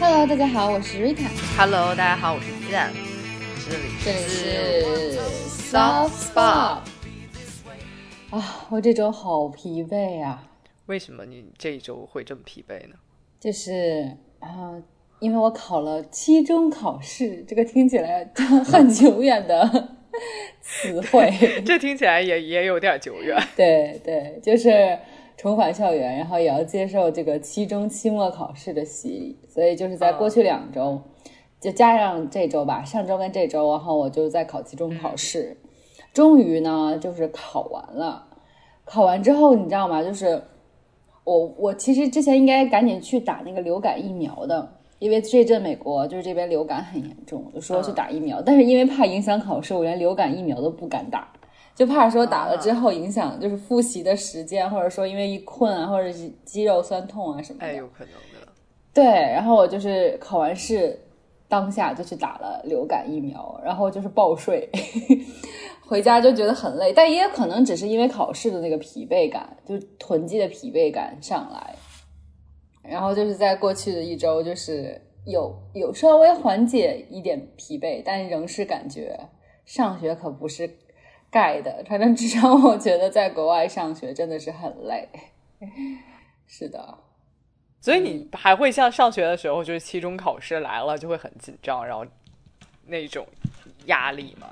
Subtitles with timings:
[0.00, 1.28] Hello，大家好，我是 Rita。
[1.58, 2.90] Hello，大家好，我是鸡蛋，
[3.68, 6.78] 这里这里是是 Soft Spot。
[8.30, 10.48] 啊，我这周好疲惫啊！
[10.86, 12.94] 为什么你这一周会这么疲惫呢？
[13.38, 14.82] 就是啊、
[15.18, 18.26] 因为我考了期中考试，这个听起来
[18.64, 19.90] 很久远的
[20.62, 21.30] 词汇。
[21.66, 23.36] 这听起来也也有点久远。
[23.54, 24.98] 对对，就是
[25.40, 31.00] 重返校园，然后也要接受这个期中、期末考试的洗礼，所以就是在过去两周，
[31.58, 35.56] 就加上这周吧，上周跟这周，然后我就在考期中考试，
[36.12, 38.26] 终于呢就是考完了。
[38.84, 40.04] 考完之后，你知道吗？
[40.04, 40.42] 就是
[41.24, 44.76] 我我其实之前应该赶紧去打那个流感疫苗的。
[44.98, 51.32] 因为这阵美国就是这边流感很严重，我就说去打疫苗，但是因为怕影响考试，我连流感疫苗都不敢打。
[51.80, 57.64] 就怕说打了之后影响就是复习的时间，或者说因为一困啊，或者是肌肉酸痛啊什么的。
[57.64, 58.46] 哎，有可能的。
[58.92, 61.00] 对，然后我就是考完试
[61.48, 64.68] 当下就去打了流感疫苗，然后就是暴睡，
[65.88, 71.74] 回家就觉得很累，但也有可能只是因为考试的那个疲惫感，就囤积的疲惫感上来，
[72.82, 79.18] 然后就是在过去的一周，就是有有稍微缓解一点疲惫，但仍是感觉
[79.64, 80.68] 上学可不是
[81.30, 85.08] 盖的，反正至少我觉得在国外上学真的是很累。
[86.46, 86.98] 是的，
[87.80, 92.04] 所以你还会像上学的时候，就是期中考试来了就会很紧张，然后
[92.86, 93.26] 那种
[93.86, 94.46] 压力吗？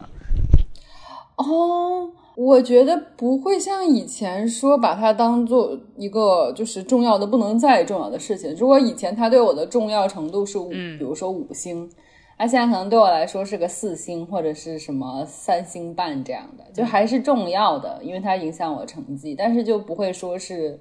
[1.36, 8.54] 哦，我觉得不会像以前说把它当做一个就是重要的不能再重要的事情。
[8.56, 11.90] 如果以前它对我的重要程度是五，比如说五星，
[12.38, 20.78] 那现在可能对我来说是个四星或者是什么三星半这样的，就还是重要的，因为它影响我成绩，但是就不会说是。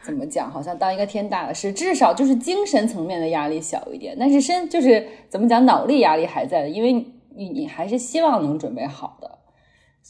[0.00, 0.48] 怎么讲？
[0.48, 6.92] 好像当一个天大的事，至少就是精神层面的压力小一点，但是身就是怎么讲，脑力压力还在的，因为
[7.34, 9.37] 你你还是希望能准备好的，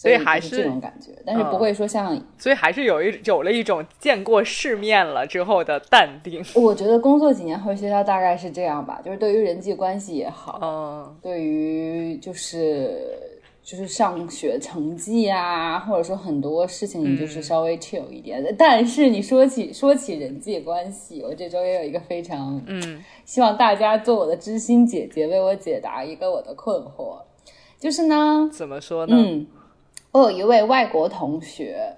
[0.00, 6.40] 所以还是这种感觉，但是不会说像、所以还是有一有了一种见过世面了之后的淡定。
[6.54, 12.96] 我觉得工作几年回学校大概是这样吧，就是对于人际关系也好，嗯，对于就是
[13.60, 18.54] 就是上学成绩啊，或者说很多事情你就是稍微 chill 一点。
[18.56, 27.18] 但是你说起说起人际关系，我这周也有一个非常嗯，希望大家做我的知心姐姐，为我解答一个我的困惑，
[27.80, 29.16] 就是呢，怎么说呢？
[29.18, 29.46] 嗯，
[30.10, 31.96] 我有一位外国同学，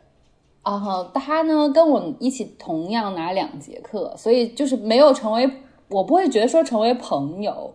[0.62, 5.50] 啊，他呢跟我一起同样拿两节课，所以就是没有成为，
[5.88, 7.72] 我不会觉得说成为朋友，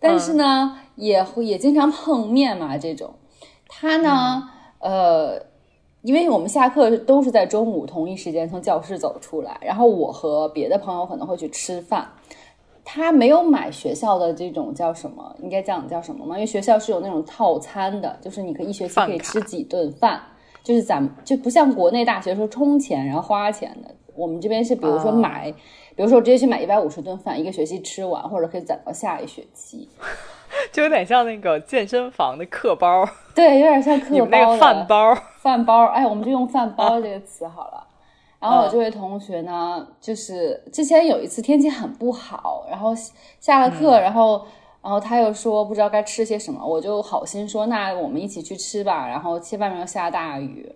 [0.00, 2.78] 但是呢，也会也经常碰面嘛。
[2.78, 3.14] 这种，
[3.68, 5.40] 他呢，呃，
[6.02, 12.10] 因为我们下课都是在中午同一时间从教室走出来，然后我和别的朋友可能会去吃饭。
[12.90, 16.36] 他没有买学校的这种叫什么，应该讲叫什么吗？
[16.36, 20.18] 因为学校是有那种套餐的，就是你可以一学期可以吃几顿饭，
[20.62, 25.52] 就是咱们就不像国内大学说充钱然后花钱的，我们这边是比如说哦买，
[25.94, 29.86] 比如说我直接去买一百五十顿饭，一个学期吃完，或者可以攒到下一学期。
[30.72, 35.14] 就有点像那个健身房的课包，对，有点像课包的饭包。
[35.36, 37.84] 饭包，哎，我们就用饭包这个词好了。
[38.40, 42.92] 然后我这位同学呢，就是之前有一次天气很不好，然后
[43.40, 44.40] 下了课，然后
[44.80, 49.08] 然后他又说不知道该吃些什么，我就好心说那我们一起去吃吧。
[49.08, 50.72] 然后外面又下大雨，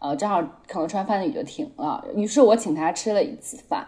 [0.00, 3.86] 呃，正好可能吃完饭的雨就停了，于是我请他吃了一次饭。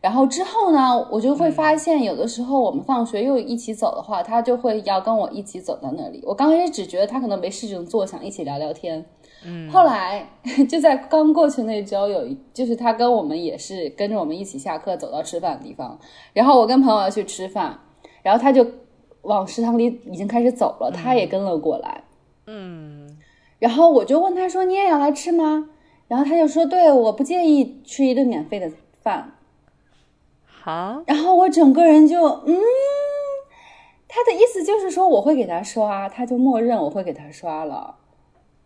[0.00, 6.22] 然后之后呢，我就会发现，有的时候我们放学又一起走的话，他就会要跟我一起走到那里。
[6.24, 9.04] 我刚开始只觉得他可能没事情做，想一起聊聊天。
[9.44, 10.28] 嗯，后来
[10.68, 15.98] 就在刚过去那周，有一就是他跟我们也是跟着我们一起下课走到吃饭的地方，
[16.32, 17.78] 然后我跟朋友要去吃饭，
[18.22, 18.66] 然后他就
[19.22, 22.04] 往食堂里已经开始走了，他也跟了过来。
[22.46, 23.16] 嗯，
[23.58, 25.68] 然后我就问他说：“你也要来吃吗？”
[26.08, 28.70] 然后他就说：“对，我不介意吃一顿免费的
[29.00, 29.34] 饭。”
[30.44, 32.58] 哈，然后我整个人就嗯，
[34.08, 37.96] 他的意思就是说我会给他刷，他就默认我会给他刷了。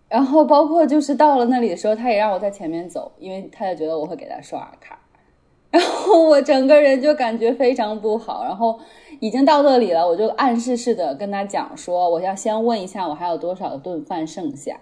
[0.09, 4.99] 然后包括就是到了那里的时候，他也让我在前面走，因为他也觉得我会给他刷卡。
[5.71, 8.79] 然后我整个人就感觉非常不好，然后
[9.19, 14.79] 已经到这里了，我就暗示式的跟他讲说，我要先问一下我还有多少顿饭剩下。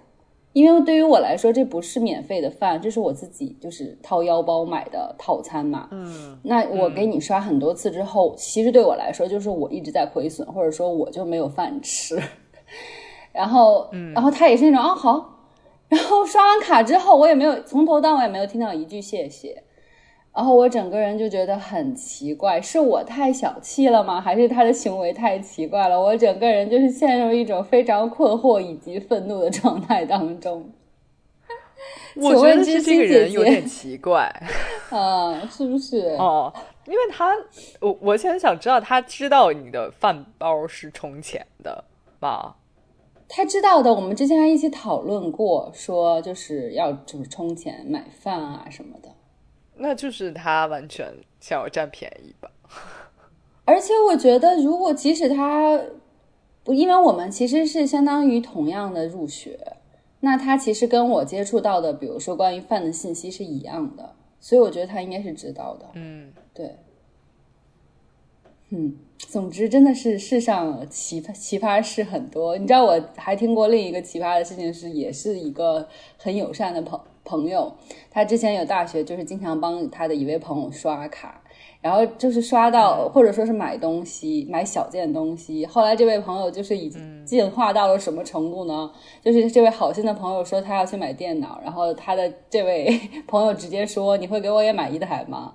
[0.53, 5.89] 因为对于我来说，这不是免费的饭，这是我自己就是掏腰包买的套餐嘛。
[5.93, 12.23] 嗯，那我给你刷很多次之后，其实对我来说就是我一直在亏损，或者说我就没有饭吃。
[13.33, 15.39] 然后，嗯然后他也是那种啊好，
[15.89, 19.63] 然后刷完卡之后，我也没有从头到尾没有听到一句谢谢。
[20.35, 24.19] 然后我整个人就觉得很奇怪，是我太小气了吗？
[24.19, 26.01] 还是他的行为太奇怪了？
[26.01, 30.71] 我整个人就是陷入一种非常困惑以及愤怒的状态当中。
[32.17, 34.25] 我觉得是这个人有点奇怪，
[34.91, 36.17] 啊， 是不是？
[36.19, 36.51] 哦，
[36.87, 37.35] 因为他，
[37.81, 41.85] 我我现在想知道，他知道你的饭包是充钱的
[42.21, 42.55] 吗？
[43.35, 49.09] 他知道的，我们之前还一起讨论过，说就是要就是充钱买饭啊什么的。
[49.77, 52.51] 那就是他完全想要占便宜吧。
[53.65, 55.81] 而且我觉得，如果即使他
[56.63, 59.59] 不，因为我们其实是相当于同样的入学。
[60.21, 65.87] 那他其实跟我接触到的，比如说关于饭的信息是一样的，所以我觉得他应该是知道的。
[65.95, 66.77] 嗯，对，
[68.75, 72.57] 嗯，总之真的是世上奇葩奇葩事很多。
[72.57, 75.87] 你知道我还听过另一个奇葩的事情，是也是一个
[76.17, 77.71] 很友善的朋朋友，
[78.11, 81.39] 他之前有大学就是经常帮他的一位朋友刷卡。
[81.83, 85.67] 然后就是刷到，或者说是买东西，买小件东西。
[85.67, 88.89] 后来这位朋友就是已经进化到了什么程度呢？
[89.21, 95.55] 就是这位好心的朋友说他要去买电脑，然后他的这位 朋友直接说：“你会给我也买一台吗？”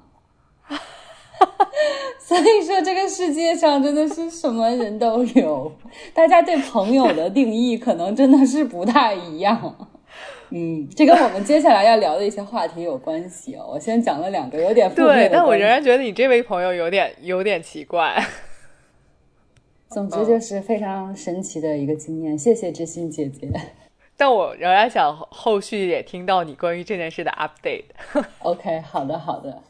[2.19, 5.71] 所以说这个世界上真的是什么人都有，
[6.13, 9.75] 大家对朋友的定义可能真的是不太一样。
[10.49, 13.69] 嗯，这跟我们接下来要聊的一些话题有关系哦。
[13.73, 18.15] 我先讲了两个有点对，但我仍然觉得你这位朋友有点有点奇怪。
[19.89, 23.49] 总之就是非常神奇的一个经验，谢谢知心姐姐。
[24.17, 27.85] 但我仍然想后续也听到你关于这件事的 update。
[28.39, 29.61] OK，好的好的。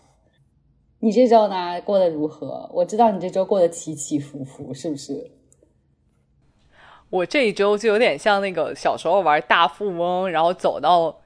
[1.00, 2.70] 你这周呢过得如何？
[2.74, 5.32] 我知道你这周过得起起伏伏，是不是？
[7.10, 11.22] 我这一周就有点像那个小时候玩大富翁，然后走到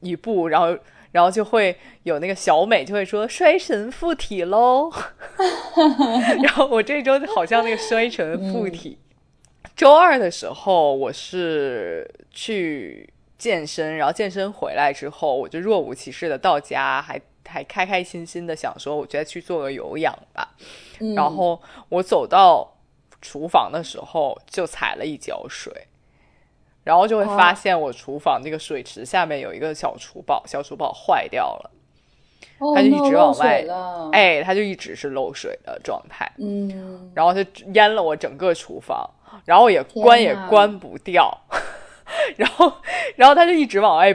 [0.00, 0.76] 一步，然后
[1.12, 4.90] 然后就会有那个小美就会说衰神附体喽，
[6.42, 8.98] 然后我这周好像那个衰神附体。
[9.74, 13.08] 周二的时候我是去
[13.38, 17.18] 健身，然后健身回来之后，我就若无其事的到家，还
[17.48, 20.54] 还开开心心的想说，我觉得去做个有氧吧。
[21.16, 22.74] 然后我走到。
[23.20, 25.72] 厨房的时候就踩了一脚水，
[26.84, 31.70] 然后就会发现我厨房那个水池下面有一个小厨宝，小厨宝坏掉了，
[32.76, 33.66] 它就一直往外，
[34.12, 39.10] 哎，它就一直是漏水的状态，嗯，然后它淹了我整个厨房，
[39.44, 41.36] 然后也关也关不掉，
[42.38, 42.72] 然后
[43.16, 44.14] 然后它就一直往外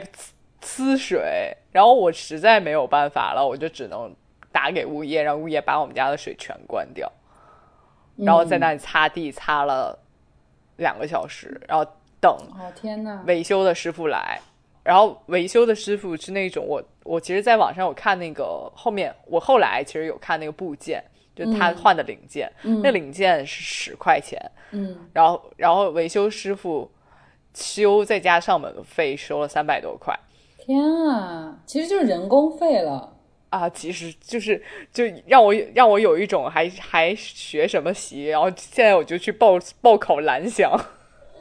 [0.62, 4.16] 呲水，然后我实在没有办法了，我就只能
[4.54, 7.12] 打给物业，让物业把我们家的水全关掉。
[8.16, 9.98] 然后在那里擦地擦了
[10.78, 11.84] 两个小时，然后
[12.22, 14.40] 等哦天呐，维修的师傅来，
[14.84, 21.04] 然后维修的师傅是那种我我其实在网上有看那个后面我后来其实有看那个部件，
[21.36, 24.40] 就他换的零件，那零件是十块钱，
[24.70, 26.92] 嗯，然后然后维修师傅
[27.56, 30.16] 修再加上门费收了三百多块，
[30.66, 33.18] 天啊，其实就是人工费了。
[33.50, 34.64] 啊，其实就是
[34.94, 40.72] 就让我让我有一种还还学什么习，然后现在我就去报报考蓝翔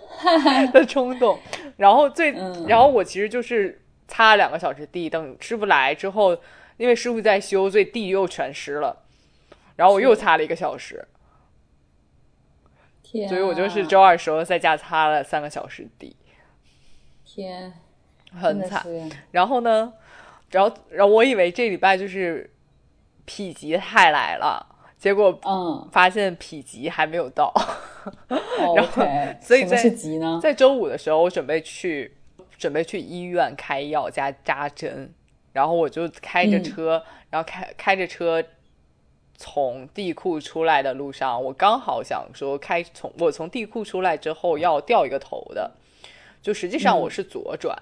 [0.75, 1.39] 的冲动。
[1.77, 2.33] 然后最
[2.67, 6.37] 然后我其实就是擦两个小时地，等师傅来之后，
[6.77, 9.05] 因为师傅在修，所以地又全湿了。
[9.77, 11.07] 然后我又擦了一个小时，
[13.05, 16.17] 天，所以我就是周二时候在家擦了三个小时地，
[17.25, 17.73] 天，
[18.41, 18.85] 很惨。
[19.31, 19.93] 然后呢？
[20.51, 22.51] 然后，然后我以为这礼拜就是
[23.27, 24.67] 否极泰来了，
[24.99, 27.51] 结果嗯，发现否极还没有到。
[28.77, 29.03] 然后，
[29.41, 29.83] 所以在
[30.43, 32.15] 在周五的时候，我准备去
[32.59, 35.11] 准备去医院开药加扎针，
[35.55, 38.45] 然后我就开着车，然后开开着车
[39.39, 45.71] 从地库出来的路上，我刚好想说开从我从地库出来之后要掉一个头的，
[46.43, 47.75] 就实际上我是左转。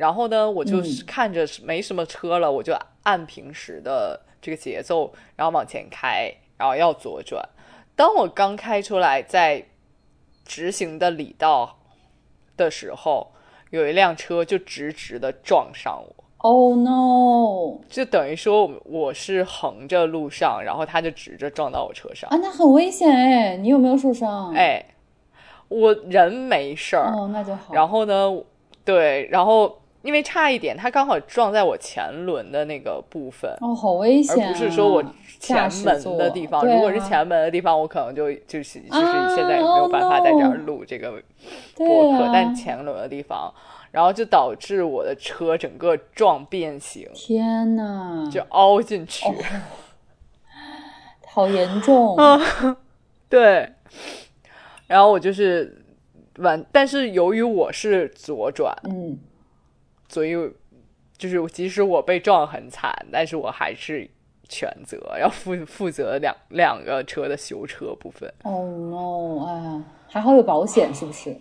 [0.00, 7.46] 然后呢，我就是看着没什么车了，我就按平时的这个节奏，然后往前开，然后要左转。
[7.94, 9.66] 当我刚开出来在
[10.46, 11.76] 直行的里道
[12.56, 13.32] 的时候，
[13.68, 16.24] 有一辆车就直直的撞上我。
[16.38, 17.84] Oh no！
[17.90, 23.58] 就等于说我是横着路上，然后他就直着撞到我车上啊，那很危险哎！
[23.58, 24.54] 你有没有受伤？
[24.54, 24.82] 哎，
[25.68, 27.74] 我人没事儿哦，那就好。
[27.74, 28.42] 然后呢，
[28.82, 29.76] 对，然后。
[30.02, 34.48] 因为差一点，它刚好撞在我前轮的那个部分，哦，好危险！
[34.48, 35.04] 而不是说我
[35.38, 36.64] 前门的地方。
[36.64, 41.22] 如果是前门的地方，我可能就就是就是现在也没有办法在这儿录这个
[41.76, 42.30] 播客。
[42.32, 43.52] 但前轮的地方，
[43.90, 49.26] 然后就导致我的车整个撞变形，天呐，就凹进去。
[51.26, 52.16] 好严重。
[53.28, 53.70] 对，
[54.86, 55.84] 然后我就是
[56.38, 59.16] 完，但是由于我是左转，嗯
[60.10, 60.32] 所以
[61.16, 64.10] 就是即使我被撞很惨，但是我还是
[64.48, 68.28] 全责要负负责两两个车的修车部分。
[68.42, 71.36] ，Oh no，哎呀，还好有保险，是不是？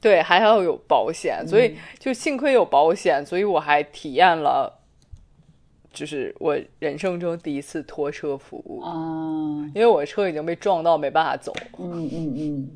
[0.00, 4.80] 对，还好有保险，所以就幸亏有保险，所以我还体验了，
[5.92, 8.92] 就是我人生中第一次拖车服务，啊，
[9.74, 12.70] 因为我车已经被撞到没办法走，嗯嗯嗯，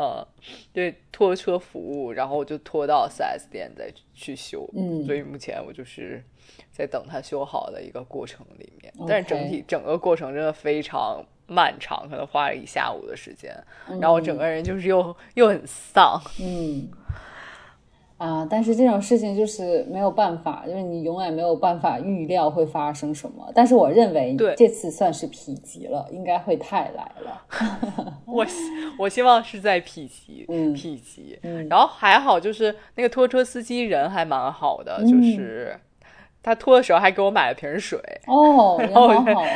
[0.00, 0.26] 呃，
[0.72, 5.04] 对，拖车服务，然后我就拖到 4S 店再去修，嗯。
[5.04, 6.24] 所以目前我就是
[6.70, 8.90] 在等它修好的一个过程里面。
[9.06, 13.54] 但是整体整个过程真的非常漫长，可能花了一下午的时间，
[13.88, 14.00] 嗯。
[14.00, 16.88] 然后我整个人就是又又很丧，嗯，
[18.20, 23.50] 啊，但是这种事情就是没有办法，就是你永远没有办法预料会发生什么。
[23.54, 27.42] 但是我认为对这次算是否极了，应该会太来了。
[28.28, 28.60] 我希
[28.98, 31.38] 我希望是在否极，嗯否极。
[31.42, 35.74] 嗯然后还好，就是那个拖车司机人还蛮好的，嗯就是
[36.42, 39.46] 他拖的时候还给我买了瓶水，哦，然后好好哦。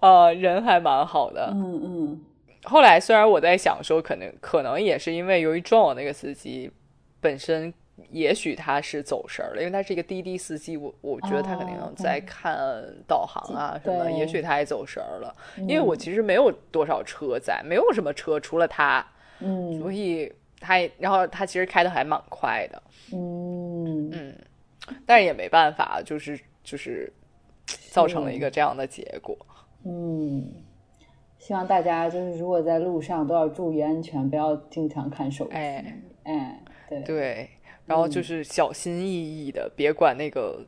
[0.00, 1.50] 呃，人还蛮好的。
[1.52, 2.20] 嗯嗯
[2.64, 6.68] 后来虽然我在想说，可能可能也是因为由于撞我那个司机
[7.20, 7.72] 本身。
[8.10, 12.56] 也许他是走神儿了，因为他是一个滴滴司机，我我觉得他肯定哦在看
[13.06, 19.04] 导航啊什么也许他也走神儿了，因为我其实没有多少车在，没有什么车除了他，
[19.40, 19.78] 嗯。
[19.80, 24.10] 所以他，然后他其实开的还蛮快的，嗯。
[24.10, 24.34] 嗯，
[25.04, 27.12] 但是也没办法，就是就是
[27.90, 29.36] 造成了一个这样的结果。
[29.84, 30.50] 嗯，
[31.38, 35.52] 希望大家就是如果在路上都要注意安全，不要经常看手机。
[35.54, 37.00] 哎，哎，对。
[37.02, 37.50] 对，
[37.88, 40.64] 然后就是小心翼翼的，别管那个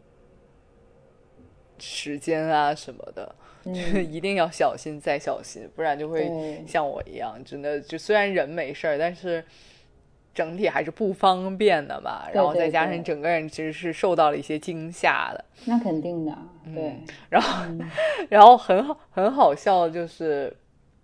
[1.78, 3.32] 时间啊什么的，
[3.64, 9.44] 就是一定要小心再小心，不然就会像我一样，真的就虽然人没事儿，但是。
[10.32, 16.38] 整体还是不方便的嘛，然后再加上整个人其实是受到了一些惊吓的，那肯定的，
[16.72, 16.96] 对，
[17.28, 17.66] 然后，
[18.28, 20.56] 然后很好很好笑的就是，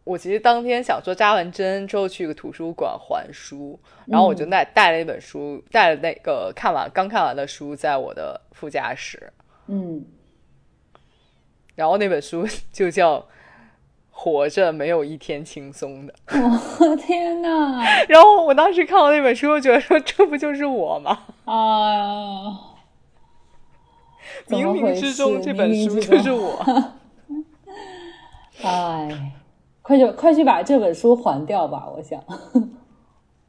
[0.07, 9.33] 我其实当天想说扎完针之后去个图书馆还书，然后我就带带了一本书，带了那个看完刚看完的书在我的副驾驶，
[9.67, 10.05] 嗯，
[11.75, 13.19] 然后那本书 就叫
[14.11, 16.15] 《活着没有一天轻松的》，
[16.89, 17.83] 我天哪！
[18.09, 21.25] 然后我当时看到那本书，我觉得说这不就是我吗？
[21.47, 21.53] 哎
[21.97, 22.61] 呀，
[24.47, 26.65] 冥冥之中这本书就是我。
[28.63, 29.33] 哎，
[29.87, 31.89] 快去快去把这本书还掉吧！
[31.97, 32.21] 我想，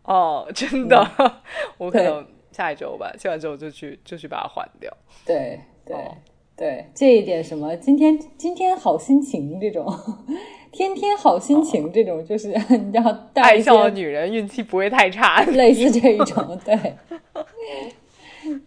[0.03, 1.11] 哦，真的，
[1.79, 4.95] 我可能下一周吧，下一周就去就去把它还掉。
[5.25, 6.15] 对对、哦。
[6.55, 9.85] 对，这一点什么，今天今天好心情这种，
[10.71, 15.41] 天天好心情这种，就是 你知道带爱笑的女人，运气不会太差。
[15.43, 16.95] 类似这一种，对，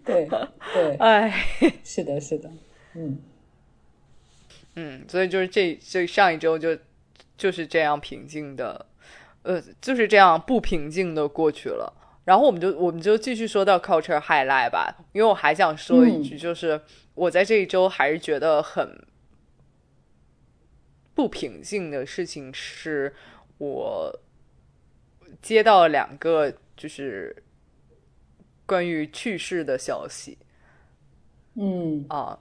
[0.05, 0.29] 对
[0.73, 1.33] 对，哎，
[1.85, 2.51] 是的，是的，
[2.95, 3.19] 嗯。
[4.77, 6.77] 嗯，所以就是这这上一周就
[7.41, 8.85] 就是这样平静的，
[9.45, 11.91] 呃，就是这样不平静的过去了。
[12.27, 16.79] 然后我们就我们就继续说到 culture highlight 吧，因为我还想说一句，就是、
[17.15, 19.03] 我在这一周还是觉得很
[21.15, 23.15] 不平静的事情是，
[23.57, 24.21] 我
[25.41, 27.43] 接到两个就是
[28.67, 30.37] 关于去世的消息。
[31.55, 32.39] 嗯啊，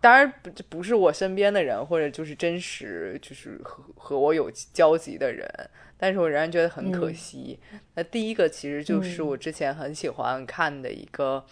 [0.00, 5.48] 当然不不是我身边的人，或者就是真实就是和和我有交集的人，
[5.96, 7.58] 但是我仍然觉得很可惜。
[7.94, 11.44] 那第一个其实就是我之前很喜欢看的一个、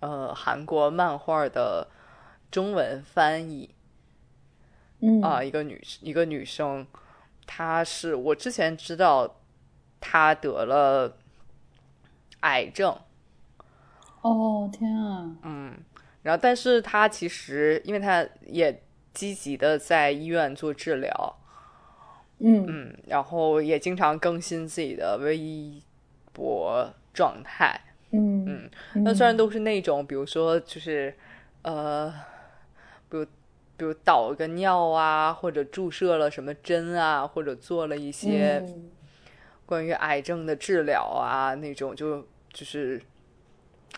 [0.00, 1.88] 呃韩国漫画的
[2.50, 3.74] 中文翻译。
[5.00, 5.20] 嗯。
[5.22, 6.86] 啊、一个女一个女生，
[7.46, 9.36] 她是我之前知道
[10.00, 11.16] 她得了
[12.40, 12.96] 癌症，
[14.22, 15.36] 哦天啊，
[16.22, 21.38] 然后，但是他其实，因为他也积极的在医院做治疗，
[22.38, 25.82] 嗯嗯，然后也经常更新自己的微
[26.32, 27.80] 博状态。
[28.12, 31.14] 嗯嗯那虽然都是那种，比如说就是，
[31.62, 32.12] 呃，
[33.08, 33.24] 比如
[33.76, 38.90] 比如导个尿啊，或者注射了什么针啊，或者做了一些嗯
[39.64, 43.00] 关于癌症的治疗啊，那种就就是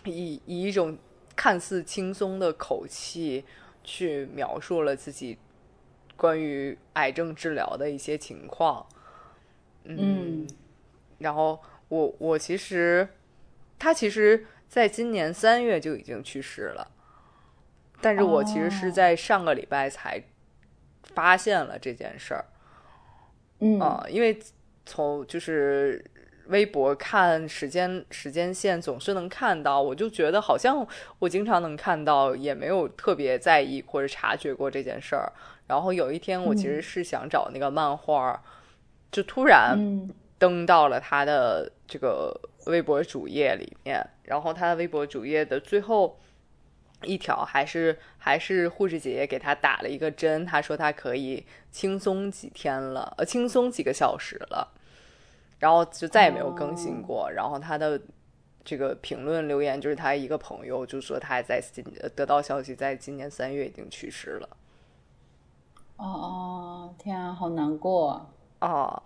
[0.05, 0.95] 以以一种
[1.35, 3.43] 看似轻松的口气
[3.83, 5.37] 去描述了自己
[6.15, 8.85] 关于癌症治疗的一些情况。
[9.85, 10.47] 嗯
[11.17, 13.07] 然后我我其实
[13.77, 16.91] 他其实在今年三月就已经去世了，
[18.01, 20.23] 但是我其实是在上个礼拜才
[21.03, 22.45] 发现了这件事儿。
[23.59, 24.39] 嗯啊，因为
[24.85, 26.03] 从就是
[26.47, 30.85] 微博看时间时间线总是能看到，我就觉得好像
[31.19, 35.31] 我经常能看到，也没有特别在意或者察觉过这件事儿。
[35.67, 38.43] 然后有一天，我其实是想找那个漫画，
[39.11, 39.77] 就突然
[40.37, 42.33] 登到了他的这个
[42.65, 46.19] 微博主页里面，然后他的微博主页的最后。
[47.05, 54.71] 一条还是还是护士姐姐给他打了一个针，他说他可以轻松几天了，呃，轻松几个小时了，
[55.63, 57.31] 然后就再也没有更新过。
[57.31, 57.97] 然后他的
[58.65, 61.81] 这个评论留言就是他一个朋友就说他在今
[62.13, 64.49] 得到消息，在今年三月已经去世了。
[65.95, 68.29] 哦哦，天啊，好难过
[68.59, 69.01] 啊！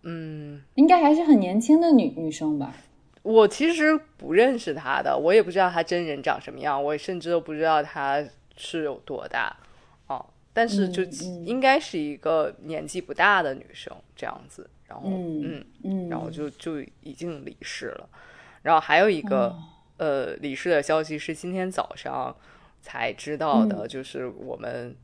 [0.00, 2.74] 嗯，应该还是很年轻的女女生吧。
[3.22, 8.24] 我其实不认识她的，我也不知道她真人长什么样，我甚至都不知道她
[8.56, 9.54] 是有多大，
[10.06, 11.02] 哦，但是就
[11.44, 18.08] 应该是一个年纪不大的女生这样子，然后嗯嗯，然后就就已经离世了，
[18.60, 19.56] 然后还有一个
[19.96, 22.36] 呃离世的消息是今天早上
[22.82, 24.94] 才知道的，就是我们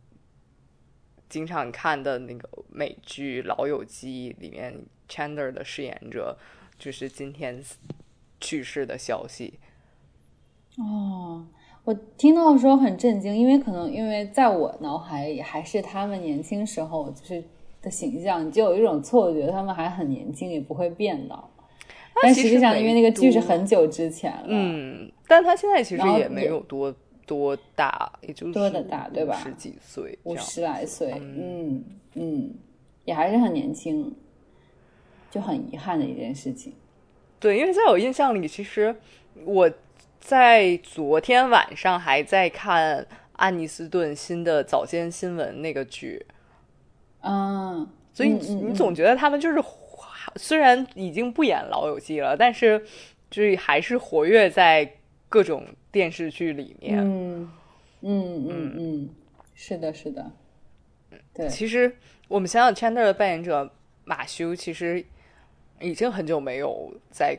[1.31, 4.79] 经常看的那个美剧《老友记》里面
[5.09, 6.37] Chandler 的饰演者，
[6.79, 7.65] 就是今天。
[8.41, 9.59] 去世的消息，
[10.77, 11.45] 哦，
[11.83, 17.43] 我听到的时候很震惊，因为可能因为在我脑海里还是他们年轻时候就是
[17.83, 21.49] 的形象，你就有一种错觉，他们还很年轻，也不会变老。
[22.21, 26.93] 但实际上，因为那个剧是很久之前了，嗯，但他现在其实也没有多
[27.25, 29.37] 多大，也就是多的大，对吧？
[29.37, 32.55] 十几岁，五十来岁，嗯嗯，
[33.05, 34.13] 也还是很年轻，
[35.31, 36.73] 就很遗憾的一件事情。
[37.39, 38.97] 对，因为在我印象里，其实
[39.45, 39.71] 我
[40.19, 46.27] 在昨天晚上还在看安妮斯顿新的早间新闻那个剧，
[47.29, 49.63] 嗯，所以你总觉得他们就是
[50.37, 52.79] 虽然已经不演老友记了，但是
[53.31, 54.91] 就是还是活跃在
[55.29, 56.99] 各种电视剧里面。
[56.99, 57.51] 嗯
[58.01, 59.09] 嗯嗯嗯，
[59.55, 60.31] 是的，是的。
[61.35, 61.97] 对，其实
[62.29, 63.71] 我们想想，Chandler 的扮演者
[64.05, 65.05] 马修，其实。
[65.81, 67.39] 已经很久没有在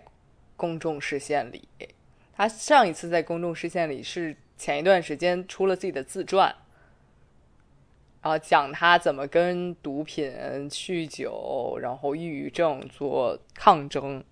[0.56, 1.68] 公众视线里。
[2.34, 6.56] 他上一次在公众视线里是前一段时间出了自己的自传，
[8.22, 10.30] 然后讲他怎么跟毒品、
[10.70, 14.24] 酗酒，然后抑郁症做抗争。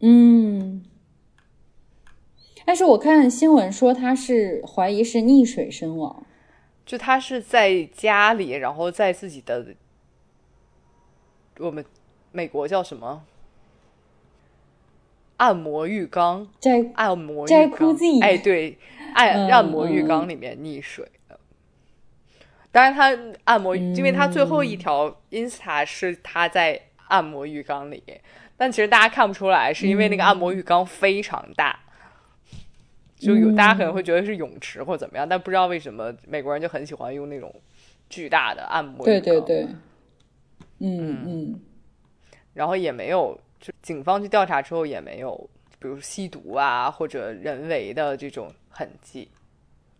[0.00, 0.84] 嗯，
[2.64, 6.26] 但是我看新闻说他是怀疑是溺水身亡，
[6.84, 9.74] 就他是在家里，然后在自己的。
[11.58, 11.82] 我们
[12.32, 13.24] 美国叫什么？
[15.38, 18.76] 按摩浴缸，在按摩浴缸，哎，对，
[19.14, 21.25] 按按摩浴缸里面溺水的。
[22.76, 28.04] 当然，他按摩，因为他最后一条 Insta 是他在按摩浴缸里，
[28.54, 31.80] 但其实大家看不出来，是因为那个按摩浴缸非常大，
[33.16, 37.50] 就有大家可能会觉得是泳池或怎么样，但不知道为什么美国人就很喜欢用那种
[38.10, 39.04] 巨大的按摩浴缸。
[39.04, 39.68] 对对对。
[40.80, 41.60] 嗯嗯，
[42.52, 49.30] 然后也没有，就警方去调查之后也没有，比如吸毒啊或者人为的这种痕迹，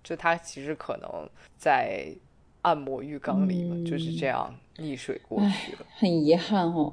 [0.04, 2.08] 就他其实可能在
[2.66, 6.92] 按摩浴缸里嘛，就是这样溺水过去了，很遗憾哦。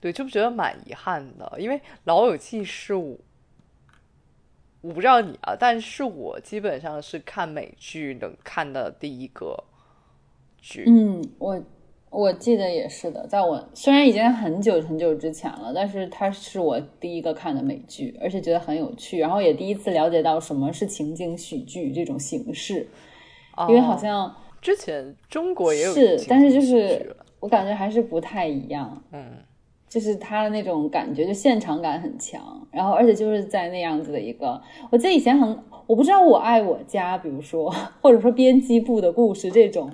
[0.00, 3.14] 对，就觉得蛮遗憾的，因为《老友记》是我，
[4.80, 9.64] 我不知道你啊，但是我基本上是看美剧能看的第一个
[10.56, 10.84] 剧。
[10.86, 11.62] 嗯，我。
[12.10, 22.88] 我记得也是的，在我虽然已经很久很久之前了，但是它是我第一个看的美剧，而且觉得很有趣，然后也第一次了解到什么是情景喜剧这种形式，
[23.68, 29.24] 因为好像之前中国也有是，但是就是我感觉还是不太一样，嗯，
[29.88, 32.40] 就是他的那种感觉就现场感很强，
[32.70, 39.90] 然后而且就是在那样子的一个，我记得以前很我不知道我爱我家，比如说 或者说编辑部的故事这种。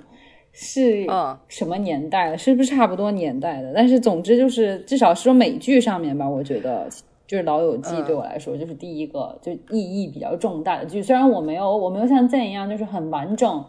[0.57, 1.05] 是
[1.49, 2.37] 什么年代？
[2.37, 3.73] 是不是差不多年代的？
[3.75, 6.87] 但是总之就是，至少是说美剧上面吧，我觉得
[7.27, 11.01] 就是《老友记》对我来说就是第一个就意义比较重大的剧。
[11.01, 13.65] 虽然我没有我没有像 Zen 一样就是很完整，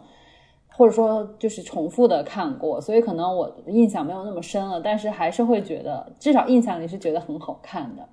[0.67, 4.79] 或者说就是重复的看过，所以可能我的印象没有那么深了。
[4.81, 8.07] 但是还是会觉得，至少印象里是觉得很好看的，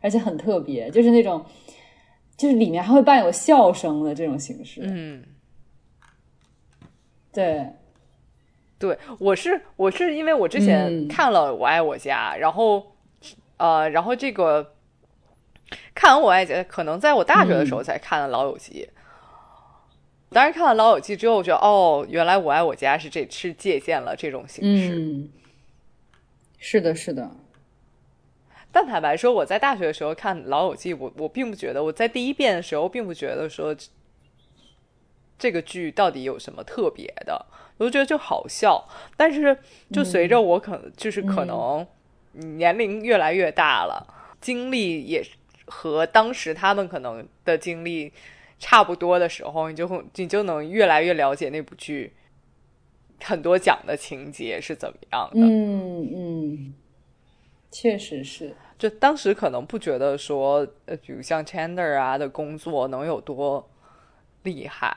[0.00, 1.44] 而且很特别，就是那种
[2.36, 4.80] 就是里面还会伴有笑声的这种形式。
[4.84, 5.24] 嗯，
[7.32, 7.66] 对。
[8.76, 12.82] 对，我是我是因为我之前看了《我爱我家》，然后
[13.56, 14.73] 呃，然后这个
[15.94, 18.88] 看完《我爱姐》，可能在我大学的时候才看了《老友记》。
[20.30, 24.94] 当时看了《老友记》之后，我觉得哦，原来《我爱我家》是这是借鉴了这种形式。
[24.98, 25.30] 嗯，
[26.58, 27.30] 是的，是的。
[28.72, 33.72] 但坦白说，我在大学的时候看《老友记》，我我并不觉得，我在第一遍的时候并不觉得说
[35.38, 38.88] 这个剧到底有什么特别的，我就觉得就好笑。
[39.16, 39.56] 但是
[39.92, 41.86] 就随着我可能就是可能
[42.32, 44.04] 年龄越来越大了，
[44.40, 45.24] 经历也
[45.66, 48.12] 和当时他们可能的经历
[48.58, 52.12] 差不多的时候，你就会你就能越来越了解那部剧
[53.22, 55.40] 很多讲的情节是怎么样的。
[55.40, 56.74] 嗯嗯，
[57.70, 58.54] 确实是。
[58.76, 63.70] 就当时可能不觉得说，呃，比如像 Chandler 啊的工作能有多
[64.42, 64.96] 厉害，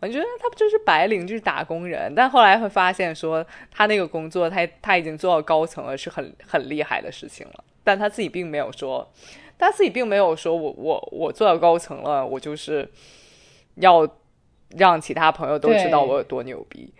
[0.00, 2.14] 我觉得他不就是白领，就是打工人。
[2.14, 7.64] 但后来会发现说，他那个工作，他他已经做到高层了，是很很厉害的事情了。
[7.86, 9.08] 但他自己并没有说，
[9.56, 12.90] 他自己并没有说我我我做到高层了，我就是
[13.76, 14.06] 要
[14.76, 16.92] 让其他朋友都知道我有多牛逼，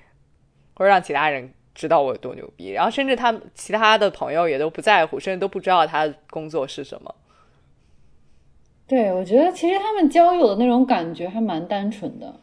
[0.74, 1.52] 或者让其他人。
[1.78, 7.14] 知道我有多牛逼，然后甚至他其他的朋友也都不在乎，甚至都不知道他工作是什么。
[8.86, 12.40] 对，我觉得其实他们交友的那种感觉还蛮单纯的，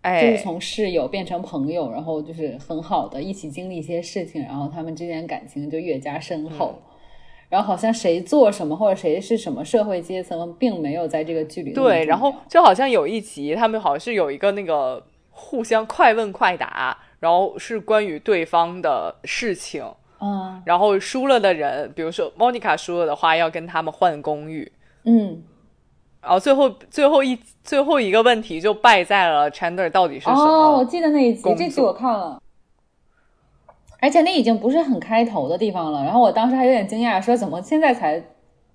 [0.00, 6.80] 哎，就是从室友变成朋友，然后就是很好的一起经历一些事情，然后他们之间感情就越加深厚。
[7.54, 11.72] 然后好像谁做什么或者谁是什么社会阶层，并没有在这个剧里。
[11.72, 16.98] 对，然后就好像有一集，他们好像是有一个那个互相快问快答。
[17.20, 19.82] 然后是关于对方的事情，
[20.20, 24.70] 嗯，然后输了的人，比如说 Monica 输了的话，要跟他们换公寓，
[25.04, 25.42] 嗯，
[26.20, 30.44] 然后最后最后一最后一个问题就败在了 Chandler 到底是什么？
[30.44, 32.38] 哦，我记得那一集，这集我看了，
[34.04, 36.04] 而且那已经不是很开头的地方了。
[36.04, 38.22] 然后我当时还有点惊讶，说怎么现在才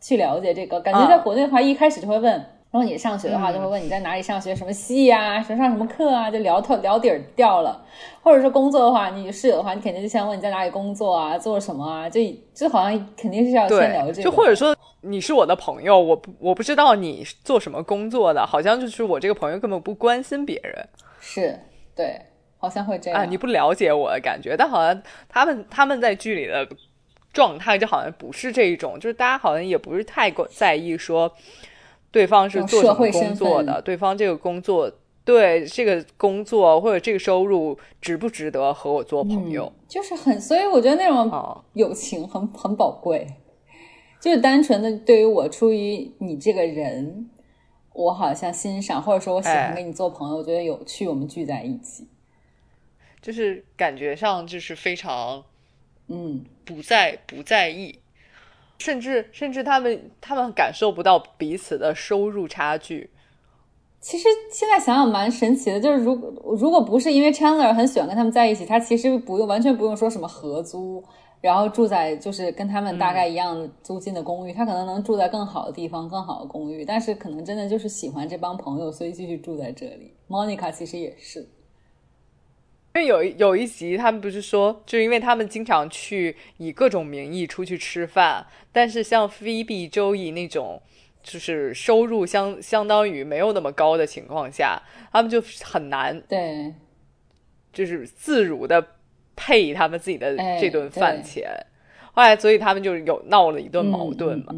[0.02, 0.82] 去了解这个？
[0.82, 2.34] 感觉在国内的话，一开始就会问。
[2.72, 7.80] 然后你上学的话，就会问你在哪里上学，什么系呀，什么上什么课啊，就聊透聊底儿掉了。
[8.24, 12.20] 或者说工作的话，你室友的话，你肯定就先问你在哪里工作啊，做什么啊，就
[12.56, 14.24] 就好像肯定是要先聊这个。
[14.24, 20.74] 就或者说你是我的朋友，我不我不知道你做什么工作的，好像就是我这个朋友根本不关心别人。
[21.20, 21.60] 是，
[21.96, 22.20] 对，
[22.60, 23.20] 好像会这样。
[23.20, 26.68] 啊，你不了解我的感觉，但好像他们他们在剧里的
[27.34, 31.32] 状态就好像不是这一种，就是大家好像也不是太过在意说。
[32.12, 33.80] 对方是做什么工作的？
[33.84, 34.92] 对方这个工作，
[35.24, 39.72] 对这个工作或者这个收入值不值得和我做朋友？
[39.88, 43.28] 就是很，所以我觉得那种友情很很宝贵。
[44.20, 47.30] 就是单纯的对于我，出于你这个人，
[47.94, 52.08] 我好像欣赏，或者说我喜欢跟你做朋友，我觉得有趣，我们聚在一起，
[53.22, 55.44] 就是感觉上就是非常，
[56.08, 58.00] 嗯，不在不在意。
[58.80, 63.10] 甚至甚至他们他们感受不到彼此的收入差距。
[64.00, 71.04] 其实现在想想蛮神奇的，就是如果如果不是因为 Chandler 很喜欢跟他们在一起，他其实不用完全不用说什么合租，
[71.42, 76.86] 然后住在就是跟他们大概一样租金的公寓，他可能能住在更好的地方、更好的公寓。
[76.86, 80.14] 但是可能真的就是喜欢这帮朋友，所以继续住在这里。
[80.30, 81.46] Monica 其实也是。
[83.00, 90.82] 因为有有一集，他们不是说，就因为他们经常去以各种名义出去吃饭，但是像 Phoebe、周易那种，
[91.24, 94.84] 就是收入相相当于没有那么高的情况下，
[95.14, 96.74] 他们就很难对，
[97.72, 98.86] 就是自如的
[99.34, 101.50] 配他们自己的这顿饭钱。
[102.12, 104.54] 后来，所以他们就有闹了一顿矛盾嘛。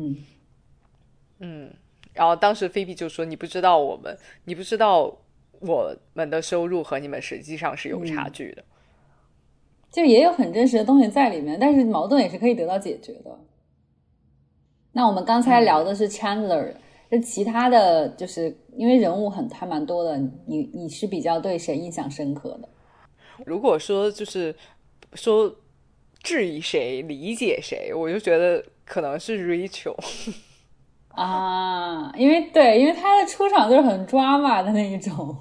[1.41, 1.71] 嗯，
[2.13, 5.15] 然后当时 Phoebe 就说：“你不知道我们，你不知道。”
[5.61, 8.63] 我们的收入和你们实际上是有差距的，
[9.91, 13.39] 就也有很真实的东西在里面，但是矛盾也是可以得到解决的。
[14.91, 16.73] 那我们刚才聊的是 Chandler，
[17.09, 22.67] 那其他的就是因为人物很还蛮多的，你你是比较对谁印象深刻的？
[23.45, 24.55] 如果说就是
[25.13, 25.55] 说
[26.21, 29.95] 质疑谁、理解谁，我就觉得可能是 Rachel。
[31.09, 35.35] 啊，因为对，因为他的出场就是很抓马的那一种。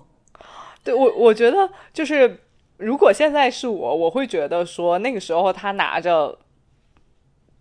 [0.83, 2.40] 对我，我觉得就是，
[2.77, 6.38] 如果现在是我，我会觉得说，那个时候他拿着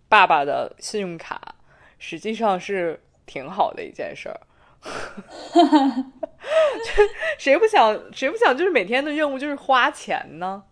[0.08, 1.54] 爸爸的信用卡，
[1.98, 4.40] 实际上是挺好的一件事儿。
[7.38, 10.62] 谁不想，谁不想，就是每天的任务就是花钱呢？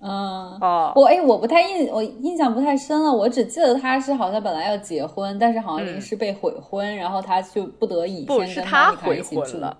[0.00, 3.12] 嗯啊，我哎，我不太印，我印象不太深了。
[3.12, 9.76] 我只记得他是好像本来要结婚，但是好像临时被悔婚，然后他就不得已不是他悔婚了。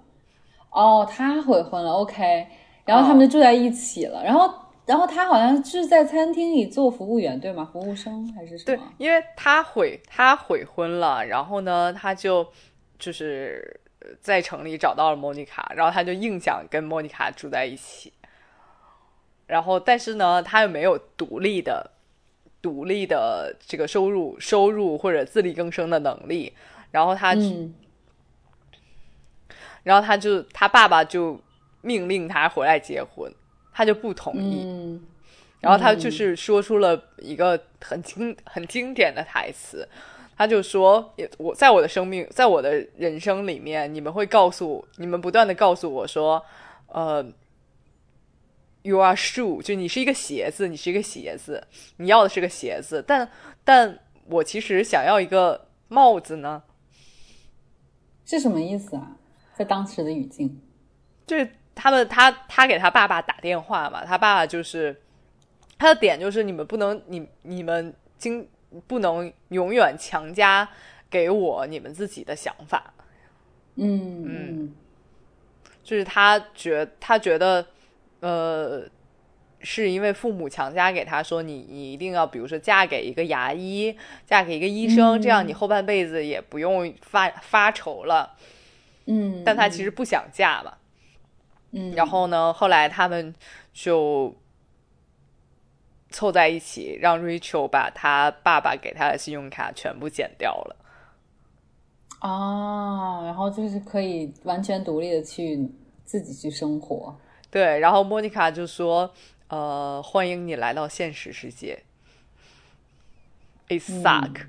[0.78, 2.46] 哦，他悔婚了，OK，
[2.84, 4.22] 然后他们就住在一起了。
[4.24, 4.48] 然后
[4.86, 7.68] 然后他好像是在餐厅里做服务员，对吗？
[7.72, 12.46] 服务生还是什么对么？，因为他悔他悔婚了，然后呢，他就
[12.98, 18.12] 就是呃在城里找到了莫妮卡，然后他就硬想跟莫妮卡住在一起。
[19.48, 21.90] 然后，但是呢，他又没有独立的、
[22.62, 26.52] 独立的这个收入、收入或者自力更生的能力。
[26.90, 27.74] 然后他，嗯
[29.82, 31.40] 然后他就他爸爸就
[31.80, 33.32] 命令他回来结婚，
[33.72, 34.62] 他就不同意。
[34.64, 35.02] 嗯
[35.60, 39.88] 然后他就是说出了一个很经很经典的台词，
[40.36, 46.40] 他就说：“也我在我的生命，在我的人生里面，你们会告诉你们不断的告诉我说，
[46.86, 47.26] 呃
[48.82, 53.28] ，you are shoe，就你是一个鞋子，你是一个鞋子，你要的是个鞋子，但
[53.64, 56.62] 但我其实想要一个帽子呢。
[58.24, 59.16] 是什么意思啊？
[59.58, 60.60] 在当时的语境，
[61.26, 64.96] 就是他们他他给他爸爸打电话嘛，他爸爸就是
[65.76, 68.48] 他的点就是你们不能你你们经
[68.86, 70.68] 不能永远强加
[71.10, 72.94] 给我你们自己的想法，
[73.74, 74.74] 嗯嗯
[75.82, 77.66] 就是他觉他觉得
[78.20, 78.88] 呃。
[79.60, 83.92] 是因为父母强加给他说你你一定要，比如说嫁给一个牙医，
[84.24, 88.36] 嫁给一个医生，嗯这样你后半辈子也不用发发愁了。
[89.10, 90.74] 嗯，但他其实不想嫁嘛，
[91.70, 93.34] 嗯，然后呢，后来他们
[93.72, 94.34] 就
[96.10, 100.76] 凑在一起，让 Rachel 把他爸爸给他的信用卡全部剪掉了。
[102.20, 105.66] 啊，然后就是可以完全独立的去
[106.04, 107.16] 自己去生活。
[107.50, 109.10] 对，然后莫妮卡就说
[109.48, 111.82] ：“呃，欢迎你来到现实世界。
[113.68, 114.48] It suck,、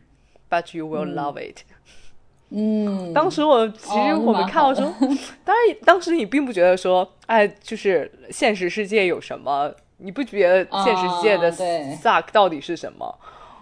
[0.49, 1.61] but you will love it。
[1.69, 1.75] 嗯，
[3.13, 4.85] 当时我其实哦我们看到说，
[5.45, 9.71] 当然当时你并不觉得说，哎，就是现实世界有什么？
[9.97, 13.19] 你不觉得现实世界的 suck 到底是什么？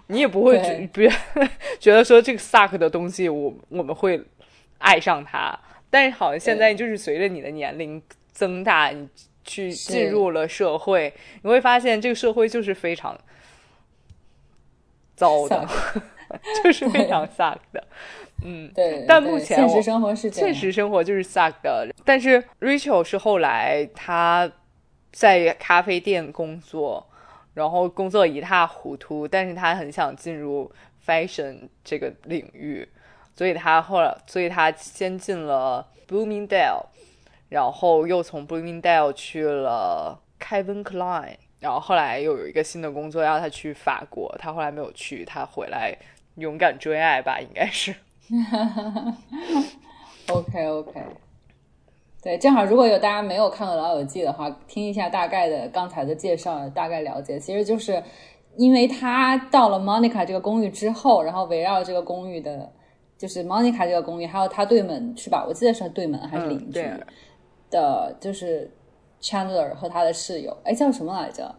[0.07, 1.01] 你也不会觉 不
[1.79, 4.23] 觉得说这个 suck 的东西我，我们会
[4.77, 5.59] 爱上它。
[5.89, 9.07] 但是好像现在就是随着你的年龄增大，你
[9.43, 13.17] 去进入了社会，你会发现这个社会就是非常
[15.15, 15.67] 糟的，
[16.63, 17.83] 就是非常 suck 的。
[18.43, 21.87] 嗯，对，但目前现实生活是这样现实生活就是 suck 的。
[22.05, 24.49] 但是 Rachel 是后来她
[25.11, 27.07] 在咖啡店工作，
[27.53, 30.71] 然后工作一塌糊涂，但是她很想进入
[31.05, 32.87] fashion 这个领域，
[33.35, 36.85] 所以她后来，所以她先进了 Bloomingdale，
[37.49, 41.35] 然后又从 Bloomingdale 去了 Calvin Klein。
[41.59, 45.97] 然后后来又有一个新的工作要她去法国，她后来没有去，她回来
[46.35, 47.95] 勇敢追爱吧，应该是。
[50.29, 51.01] OK OK，
[52.21, 58.03] 对，正好如果有大家没有看过《老友记》的话，听一下大概的刚才的介绍，大概了解，其实就是
[58.57, 62.69] 因为他到了 Monica 这个公寓之后，然后围绕这个公寓的，
[63.17, 65.45] 就是 Monica 这个公寓，还有他对门是吧？
[65.47, 66.83] 我记得是对门还是邻居
[67.69, 68.69] 的，就是
[69.21, 71.55] Chandler 和他的室友，哎，叫什么来着？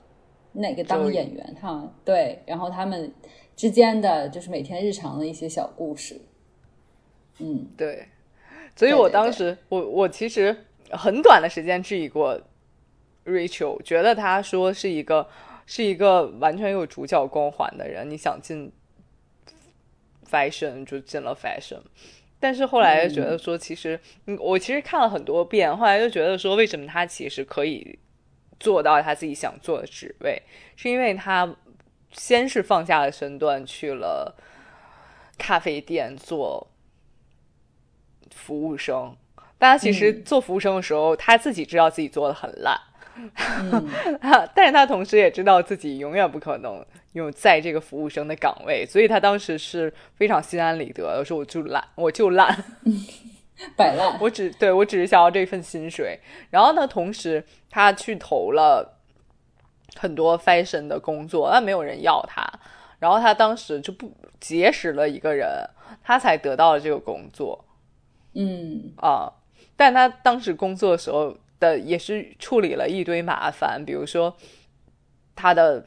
[0.53, 1.57] 哪个当演员？
[1.59, 3.11] 他对，然后他们
[3.57, 6.21] 之间的就是每天日常的一些小故事。
[7.39, 8.09] 嗯，对，
[8.75, 9.13] 所以我对对对。
[9.13, 12.41] 当时，我我其实很短的时间质疑过
[13.25, 15.29] Rachel，觉得他说是一个
[15.67, 18.73] 是一个完全有主角光环的人，你想进
[20.29, 21.81] fashion 就进了 fashion，
[22.41, 27.99] 但是后来就觉得说，其实嗯，我其实看了很多遍，后来就觉得说，为什么他其实可以
[28.59, 30.43] 做到他自己想做的职位，
[30.77, 31.55] 是因为他
[32.11, 34.35] 先是放下了身段去了
[35.37, 36.67] 咖啡店做
[38.39, 39.15] 服务生，
[39.59, 42.79] 但他其实做服务生的时候，他自己知道自己做的很烂，
[43.63, 43.89] 嗯
[44.55, 52.65] 但是他同时也知道自己永远不可能有在这个服务生的岗位，所以他当时是非常心安理得的说：“我就烂，我就烂，
[53.77, 54.17] 摆烂。
[54.23, 56.21] 我只对我只是想要这份薪水。”
[56.51, 58.99] 然后呢，同时他去投了
[59.97, 62.49] 很多 fashion 的工作，但没有人要他。
[63.01, 65.49] 然后他当时就不结识了一个人，
[66.03, 67.65] 他才得到了这个工作。
[68.35, 68.93] 嗯。
[68.97, 69.33] 啊、
[69.77, 74.37] 但他当时工作的时候的也是处理了一堆麻烦，比如说
[75.35, 75.85] 他的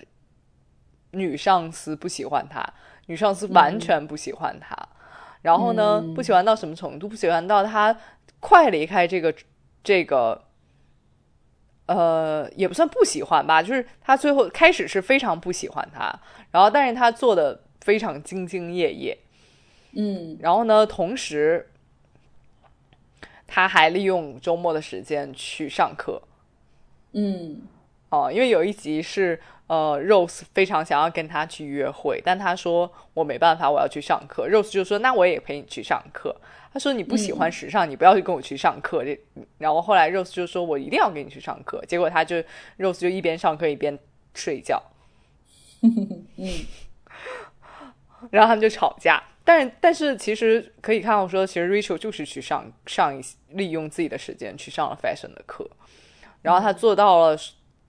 [1.11, 2.65] 女上司不喜欢他，
[3.07, 4.75] 女上司完全不喜欢他，
[5.41, 6.13] 然后呢，嗯。
[6.13, 7.07] 不喜欢到什么程度？
[7.07, 7.97] 不喜欢到他
[8.39, 9.33] 快离开这个
[9.83, 10.43] 这个。
[11.87, 16.03] 呃，也不算不喜欢吧，就是他最后开始是非常不喜欢他，
[16.49, 19.17] 然后但是他做的非常兢兢业业，
[19.93, 20.37] 嗯。
[20.39, 21.69] 然后呢，同时
[23.53, 26.21] 他还利用周末的时间去上课
[27.11, 27.61] 嗯
[28.07, 29.37] 哦，因为有一集是
[29.67, 34.47] 呃，Rose 非常想要跟他去约会，但他说我没办法，我要去上课。
[34.47, 36.33] Rose 就说那我也陪你去上课。
[36.73, 39.03] 他说你不喜欢时尚，你不要去跟我去上课。
[39.03, 39.19] 这
[39.57, 41.83] 然后后来 Rose 就说我一定要跟你去上课。
[41.85, 42.37] 结果他就
[42.77, 43.99] Rose 就一边上课一边
[44.33, 44.81] 睡觉。
[45.83, 46.49] 嗯，
[48.29, 49.21] 然后他们就吵架。
[49.43, 55.69] 但是但是其实可以看到说，其实 Rachel 就是去上上一利用自己的时间去上了 fashion 的课，
[56.41, 57.37] 然后他做到了。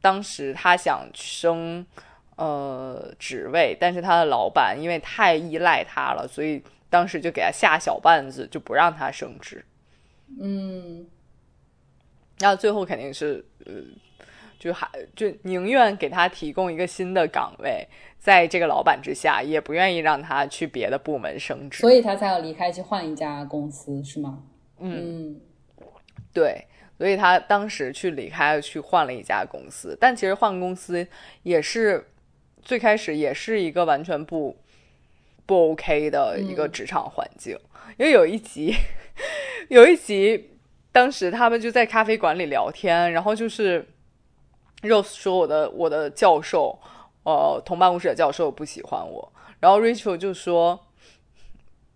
[0.05, 1.87] 当时他想升
[2.35, 6.61] 呃职位，但是他的老板因为太依赖他了，所以
[6.91, 9.65] 当时就给他下小绊子，就不让他升职。
[10.41, 11.07] 嗯，
[12.41, 13.73] 那最后肯定是呃，
[14.62, 17.85] 就还就宁愿给他提供一个新的岗位，
[18.16, 24.44] 在这个老板之下，也不愿意让他去别的部门升职，所以他才要离开去换一家公司，是吗？
[24.79, 25.40] 嗯，
[26.33, 26.64] 对。
[26.96, 29.98] 所以他当时去离开，去换了一家公司。
[30.01, 31.05] 但其实换公司
[31.42, 32.07] 也是
[32.62, 34.57] 最开始也是一个完全不
[35.44, 37.59] 不 OK 的一个职场环境。
[37.96, 38.72] 因为有一集，
[39.68, 40.51] 有一集，
[40.92, 43.85] 当时他们就在咖啡馆里聊天，然后就是
[44.83, 46.79] Rose 说我的我的教授，
[47.25, 50.79] 呃，同办公室的教授不喜欢我，然后 Rachel 就说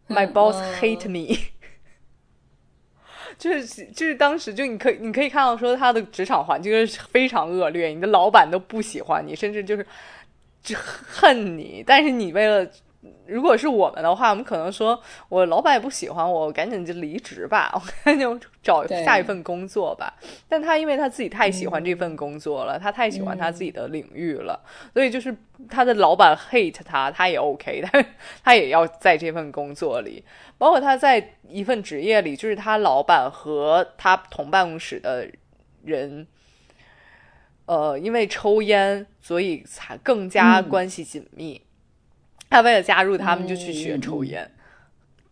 [0.09, 1.37] My boss hate me。
[3.39, 9.87] 就是就是当时就你可以你可以看到说他的职场环境是非常恶劣，你的老板都不喜欢你，甚至就是
[10.63, 12.67] 就恨你，但是你为了。
[13.27, 20.15] 如果是我们的话，我们可能说，我老板也不喜欢我，我赶紧就离职吧， 我赶紧找下一份工作吧。
[20.49, 24.61] 但他因为他自己太喜欢这份工作了，他太喜欢他自己的领域了，
[24.93, 25.37] 所以就是
[25.69, 28.05] 他的老板 hate 他，他也 OK，他
[28.45, 30.25] 他也要在这份工作里。
[30.59, 35.29] 包括他在一份职业里，就是他老板和他同办公室的
[35.85, 36.27] 人，
[37.67, 41.61] 呃，因为抽烟，所以才更加关系紧密。
[42.49, 44.51] 他为了加入他们，就去学抽烟，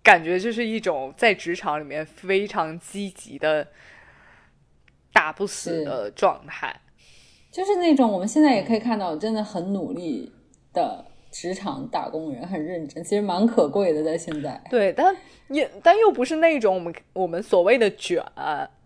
[0.03, 3.67] 感觉就是一种在职场里面非常积极的
[5.13, 6.81] 打不死的状态，
[7.51, 10.33] 就是那种我们现在也可以看到，真的很努力
[10.73, 14.61] 的职场打工人，很认真，其实蛮可贵的，在现在。
[14.69, 15.17] 对，但
[15.49, 18.23] 也但又不是那种我们我们所谓的卷，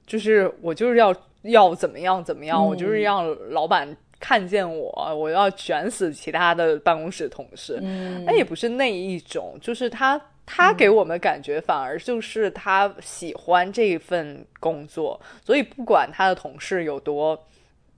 [0.06, 3.96] 就是我就是要要怎么样怎么样，我就是让老板。
[4.20, 7.78] 看见我，我要卷死其他的办公室同事。
[7.82, 17.46] 嗯，那也不是那一种，就是他他给我们的感觉，反而就是他喜欢这份工作，所以不管他的同事有多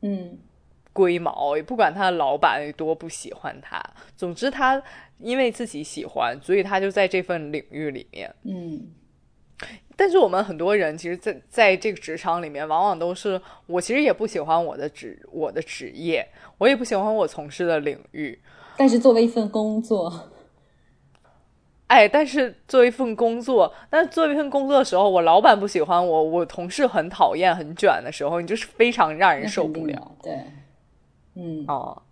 [0.03, 0.39] 嗯
[0.93, 3.83] 龟毛，也不管他的老板有多不喜欢他，
[4.17, 4.83] 总之他
[5.19, 8.35] 因为自己喜欢，所以他就在这份领域里面。
[8.45, 8.93] 嗯。
[9.97, 18.41] 但是我们很多人其实，在在这个职场里面，往往都是我其实也不喜欢我的职我的职业，我也不喜欢我从事的领域。
[18.77, 20.31] 但是作为一份工作，
[21.89, 30.13] 哎，但是作为一份工作，但作为一份工作的时候，我老板不喜欢我，我同事很讨厌很卷的时候，你就是非常让人受不了。
[30.23, 30.33] 对，
[31.35, 32.03] 嗯，哦。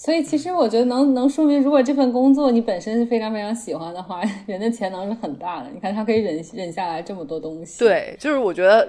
[0.00, 5.70] 所以其实我觉得能能说明，如果这份工作你本身是非常非常喜欢的话， 人的潜能是很大的。
[5.70, 7.80] 你看他可以忍忍下来这么多东西。
[7.80, 8.88] 对，就是我觉得，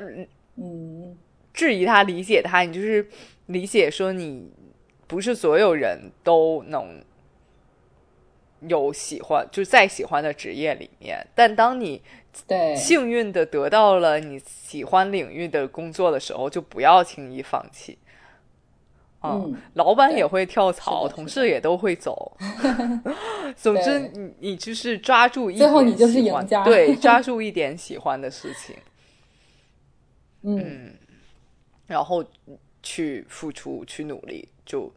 [0.57, 1.17] 嗯，
[1.51, 3.07] 质疑他、理解他，你就是
[3.47, 4.51] 理解说你
[5.07, 7.01] 不是所有人都能
[8.67, 11.25] 有喜欢，就在喜欢的职业里面。
[11.33, 11.99] 但当你
[12.47, 17.97] 对幸运的得到了你喜欢领域的工作的时候，就不要轻易放弃。
[19.21, 22.37] 嗯，老板也会跳槽，同事也都会走。
[23.57, 28.75] 总之，你你就是抓住一最后你就是赢家，对， 抓住一点喜欢的事情，
[30.43, 30.93] 嗯，
[31.87, 32.23] 然后
[32.81, 34.91] 去付出，去努力，就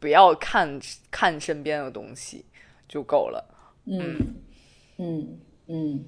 [0.00, 2.44] 不要看看身边的东西
[2.88, 3.44] 就够了。
[3.84, 4.34] 嗯
[4.96, 6.04] 嗯嗯。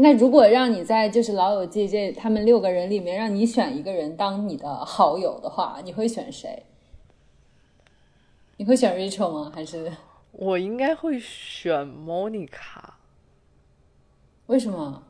[0.00, 6.62] 那如果让你在就是老友记这他们六个人里面，让你选一个人当你的好友的话，你会选谁？
[8.58, 9.50] 你会选 Rachel 吗？
[9.52, 9.92] 还是
[10.30, 12.94] 我应该会选 Monica？
[14.46, 15.02] 为什么？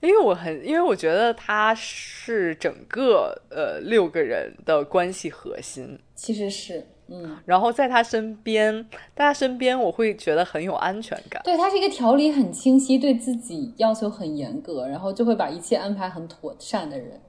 [0.00, 5.98] 因为我很，因为我觉得他是整个呃六个人的关系核心。
[6.14, 6.86] 其实是。
[7.08, 8.84] 嗯，然后在他身边，
[9.14, 11.40] 在他身边，我会觉得很有安全感。
[11.44, 17.20] 对他是一个条理很清晰，对自己要求很严格，然后就会把一切安排很妥善的人。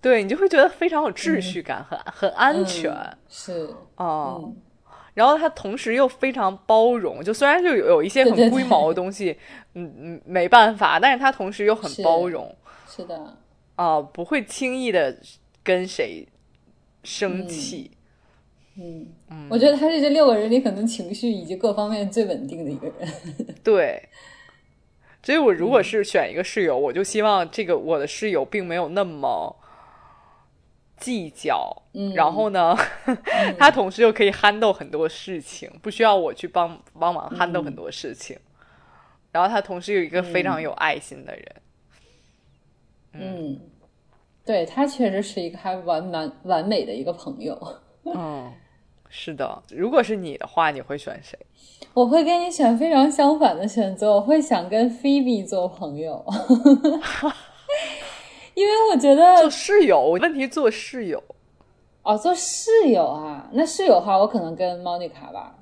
[0.00, 2.92] 对你就会觉得非常有秩序感，很很安全。
[3.28, 4.52] 是哦，
[5.14, 9.38] 然后他同时又非常包容，就虽然就有有一些很龟毛的东西，
[9.74, 12.54] 嗯嗯，没办法，但是他同时又很包容。
[12.86, 13.36] 是的。
[13.76, 15.16] 啊，不会轻易的。
[15.62, 16.26] 跟谁
[17.02, 17.90] 生气。
[18.76, 19.06] 嗯，
[19.50, 23.08] 我觉得他是这六个人里可能情绪以及各方面最稳定的一个人。
[23.62, 24.08] 对，
[25.22, 29.54] 所以我如果是选一个室友，我就希望这个我的室友并没有那么
[30.96, 32.14] 计较，嗯。
[32.14, 32.74] 然后呢，
[33.58, 38.38] 他同时又可以 handle 很多事情，不需要我去帮帮忙 handle 很多事情。
[39.32, 41.46] 然后他同时有一个非常有爱心的人，
[43.12, 43.60] 嗯，
[44.50, 47.56] 对他确实是一个还完蛮完美的一个朋友。
[48.04, 48.52] 嗯，
[49.08, 49.62] 是的。
[49.70, 51.38] 如果是你的话，你会选谁？
[51.94, 56.24] 我会跟你选非常相反的选择，我会想跟菲比做朋友，
[58.54, 61.22] 因为我觉得做室友，问题做室友。
[62.02, 65.54] 哦，做室友啊，那室友的话，我可能跟 Monica 吧。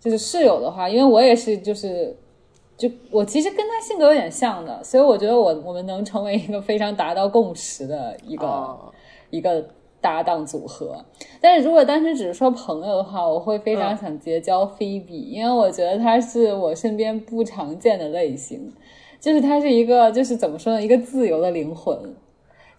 [0.00, 2.16] 就是室友的话，因为我也是，就是，
[2.88, 8.92] 就我其实跟他性格有点像的，所以我觉得我我们能成为一个非常达到共识的一个、哦
[9.30, 9.64] 一个
[10.00, 11.02] 搭档组合。
[11.40, 18.72] 但是如果当时只是说朋友的话，我会非常嗯想结交菲比，因为我觉得他是我身边不常见的类型，
[19.20, 21.96] 就是他是一个就是怎么说呢，一个自由的灵魂。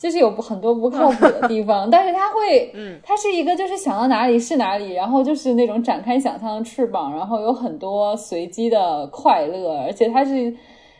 [0.03, 10.53] 就是有很多不靠谱的地方， 但是他会，嗯，他是一个就是想到哪里是哪里，然后就是那种展开想象的翅膀，然后有很多随机的快乐，而且他是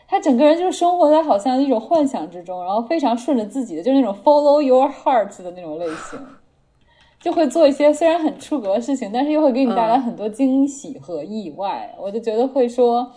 [0.08, 6.18] 他整个人就是生活在好像一种幻想之中，然后非常顺着自己的，就是那种 follow your heart 的那种类型，
[7.20, 11.94] 就会做一些虽然很出格的事情，但是又会给你带来很多惊喜和意外。
[12.00, 13.12] 我就觉得会说。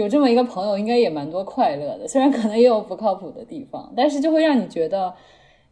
[0.00, 2.06] 有这么一个朋友，应该也蛮多快乐的。
[2.06, 5.12] 虽然可能也有不靠谱的地方，但是就会让你觉得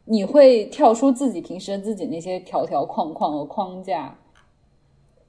[0.04, 4.18] 你会跳出自己平时自己那些条条框框和框架。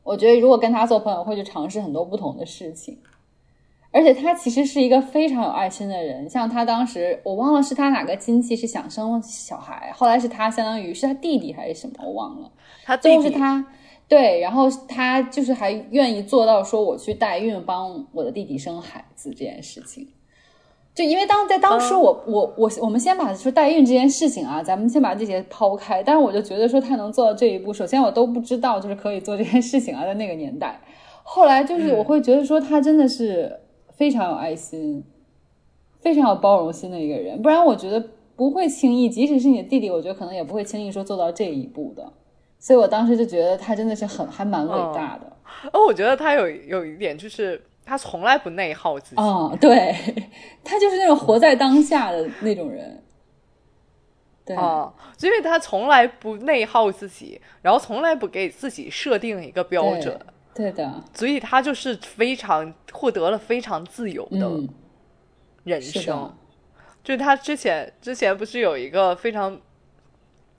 [0.01, 2.97] 我觉得如果跟他做朋友，会去尝试很多不同的事情。
[3.91, 12.51] 而且他其实是一个非常有爱心的人，像他当时我忘了是他哪个亲戚是想生小孩，后来是他相当于是他弟弟还是什么，我忘了。
[12.83, 13.65] 最他弟弟后是他
[14.07, 20.07] 对，然后他就是还愿意做到说我去代孕帮我的弟弟生孩子这件事情。
[20.95, 26.01] 就因为当在当时我、我我我们先把说代孕这件事情啊，咱们先把这些抛开。
[26.01, 30.81] 但是我就觉得说他能做到这一步，首先我都不知道就是可以做这件事情啊，在那个年代。
[31.21, 33.59] 后来就是我会觉得说他真的是
[33.91, 35.03] 非常有爱心，
[35.99, 38.03] 非常有包容心的一个人，不然我觉得
[38.35, 42.11] 不会轻易，即使是你的弟弟，我觉得可能也不会轻易说做到这一步的。
[42.59, 45.31] 所以我当时就觉得他真的是很还蛮伟大的。
[45.71, 49.21] 哦，我觉得他有有一点就是他从来不内耗自己。
[49.21, 49.95] 哦，对，
[50.63, 53.03] 他就是那种活在当下的那种人。
[54.45, 60.17] 对，啊，因为他从来不内耗自己，然后从来不给自己设定一个标准，
[60.55, 64.69] 对的，所以他就是非常获得了非常自由的嗯，
[65.65, 66.15] 人是生。
[66.15, 66.33] 的，
[67.03, 69.59] 就是他之前之前不是有一个非常，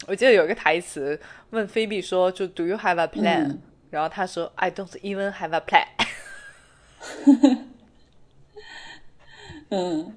[0.06, 1.18] 我记得有一个台词
[1.50, 5.86] 问菲比说，就 Do you have a plan？、嗯然后他说 I don't even have a plan。
[9.70, 10.14] 嗯，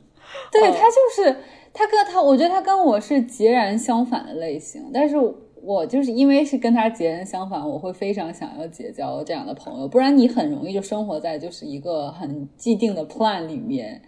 [0.52, 1.38] 对哦他就是
[1.74, 5.16] 他跟他，我觉得他跟我是截然相反的类型，但是
[5.62, 14.02] 我就是因为是跟他截然相反，我会非常想要结交这样的朋友，不然你很容易就生活在就是一个很既定的 plan 里面。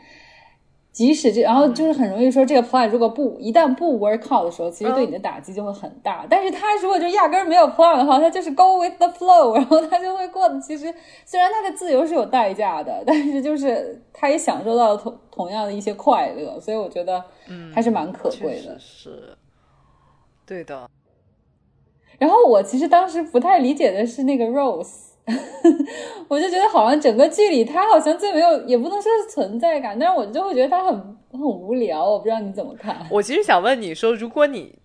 [0.93, 6.25] 即使这，然后就是很容易说这个 plan 如果不一旦不 work out 的时候，其实对你的打击就会很大。
[6.29, 10.93] 但是他如果就压根儿没有 plan 的话，他就是 go with the flow，然后他就会过得其实
[11.25, 17.23] 虽然他的自由是有代价的，但是就是他也享受到了同同样的一些快乐，所以我觉得
[17.73, 18.77] 还是蛮可贵的。
[18.77, 19.35] 是，
[20.45, 20.87] 对的。
[22.19, 25.12] 然后我其实当时不太理解的是那个 Rose，
[26.27, 30.93] 我就觉得好像整个剧里他好像最没有，也不能说是存在感，但是我就会觉得他很
[31.31, 32.03] 很无聊。
[32.03, 33.05] 我不知道你怎么看？
[33.09, 34.77] 我其实想问你说，如果你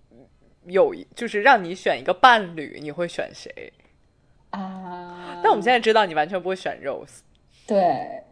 [0.66, 3.72] 有就是让你选一个伴侣，你会选谁？
[4.51, 7.20] 啊，但我们现在知道你完全不会选 Rose。
[7.66, 8.22] 对，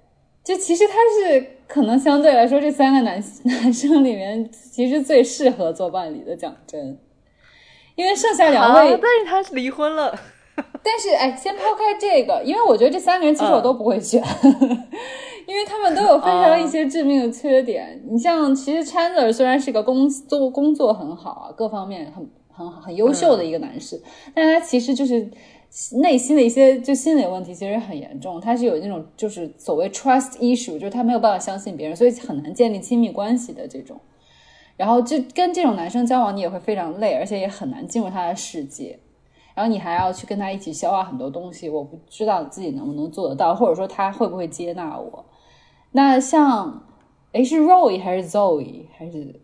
[0.45, 6.99] 就其实他是可能相对来说这三个男男生里面，其实最适合做伴侣的，讲真，
[7.97, 10.17] 因为剩下两位，啊但是他离婚了。
[10.83, 14.23] 但是哎，先抛开这个，因为我觉得这三个人其实我嗯都不会选，
[15.47, 18.01] 因为他们都有非常一些致命的缺点。
[18.09, 24.01] 你像，其实 Chandler 虽然是个工作工作很好啊，各方面很很很优秀的一个男士，
[24.35, 25.29] 但他其实就是
[26.01, 34.01] 内心的一些就心理问题其实很严重，他是有那种就是所谓 trust issue，就是他没有办法相信别人，所以很难建立亲密关系的这种。
[34.77, 38.99] 然后就跟这种男生交往，你也会非常累，而且也很难进入他的世界。
[39.57, 45.25] 然后你还要去跟他一起消化很多东西，我不知道自己能不能做得到，或者说他会不会接纳我。
[45.93, 46.83] 那像，
[47.33, 49.35] 诶，是 Roy 还是 Zoe 还是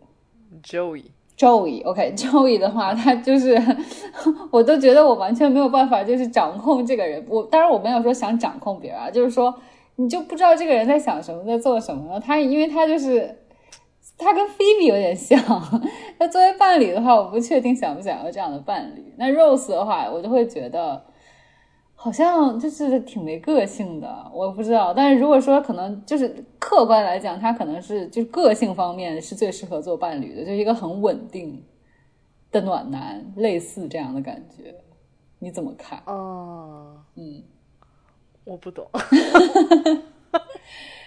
[0.62, 3.58] Joey，Joey，OK，Joey 的话，他就是
[4.52, 7.24] 我都觉得我完全没有办法，就是掌控这个人。
[7.26, 9.54] 我当然我没有说想掌控别人啊，就是说
[9.96, 12.20] 你就不知道这个人在想什么，在做什么。
[12.20, 13.34] 他因为他就是
[14.22, 15.38] 他跟 Phoebe 有点像，
[16.18, 19.12] 他作为伴侣的话，我不确定想不想要这样的伴侣。
[19.18, 21.04] 那 Rose 的话，我就会觉得。
[21.94, 24.92] 好像就是挺没个性的，我不知道。
[24.92, 31.62] 但是如果说可能就是客观来讲，他可能是就是个性方面是最适合做伴侣的，就是一个很稳定
[32.50, 34.74] 的暖男，类似这样的感觉。
[35.38, 36.02] 你怎么看？
[36.06, 37.44] 哦，嗯，
[38.42, 38.84] 我不懂。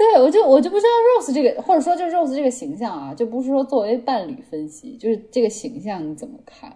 [0.00, 6.74] 对，我就我就不知道 Rose 这个，或者说就 Rose 这个形象啊，就不是说作为伴侣分析，就是这个形象你怎么看？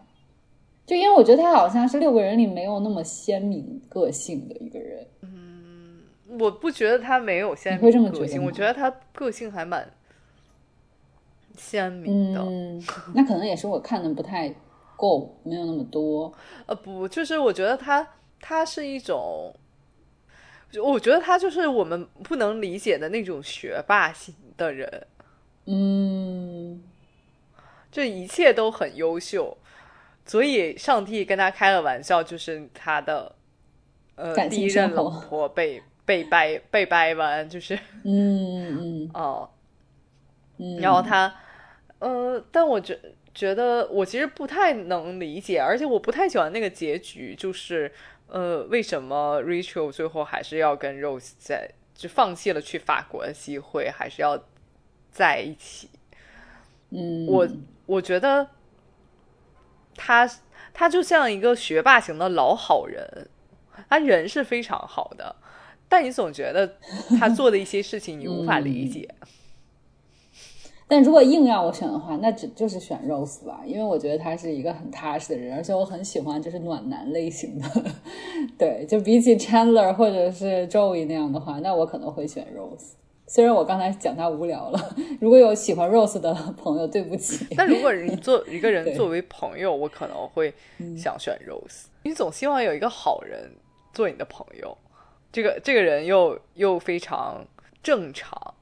[0.84, 5.06] 就因为我觉得他好像是六个人里没有那么鲜明个性的一个人。
[5.22, 6.02] 嗯，
[6.38, 9.90] 我不觉得他没有鲜明个性，我觉得他个性还蛮
[11.56, 12.42] 鲜明的。
[12.42, 14.54] 嗯，那可能也是我看的不太
[14.96, 16.30] 够，没有那么多。
[16.66, 18.06] 呃，不，就是我觉得他
[18.38, 19.50] 他是一种，
[20.82, 25.06] 我觉得他就是我们不能理解的那种学霸型的人。
[25.66, 26.82] 嗯，
[27.90, 29.56] 这一切都很优秀。
[30.26, 33.34] 所以，上帝跟他开了玩笑，就是他的
[34.14, 39.50] 呃第一任老婆被被掰被掰弯，就是嗯嗯 哦，
[40.80, 41.34] 然后他
[41.98, 42.98] 呃，但我觉
[43.34, 47.92] 觉得我其实不太能理解，而且我不太喜欢那个结局，就是
[48.26, 54.44] 呃，为什么 Rachel 最后还是要跟 Rose 在就放弃了去法国的机会，还是要
[55.10, 55.88] 在一起？
[56.90, 57.48] 嗯，我
[57.86, 58.48] 我觉得。
[59.96, 60.28] 他
[60.72, 63.30] 他就像一个学霸型的老好人，
[63.88, 65.36] 他人是非常好的，
[65.88, 66.78] 但你总觉得
[67.16, 69.08] 他做的一些事情你无法理解。
[70.86, 77.66] 但如果硬让我选的话，那只就是选 Rose 吧，因为我觉得他是一个很踏实的人，而且我很喜欢就是暖男类型的。
[78.58, 82.92] 对，就比起 Chandler 或者是 Joey 那样的话，那我可能会选 Rose。
[83.26, 87.46] 虽然我刚才讲他无聊了，如果有喜欢 Rose 的朋友，对不起。
[87.56, 90.52] 但如果你做一个人作为朋友，我可能会
[90.96, 91.86] 想选 Rose。
[92.02, 93.50] 你总希望有一个好人
[93.94, 94.76] 做你的朋友，
[95.32, 97.42] 这个这个人又又非常
[97.82, 98.54] 正常。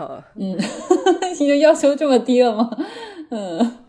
[0.00, 0.58] 嗯嗯，
[1.40, 2.70] 你就要求这么低了吗？
[3.30, 3.84] 嗯。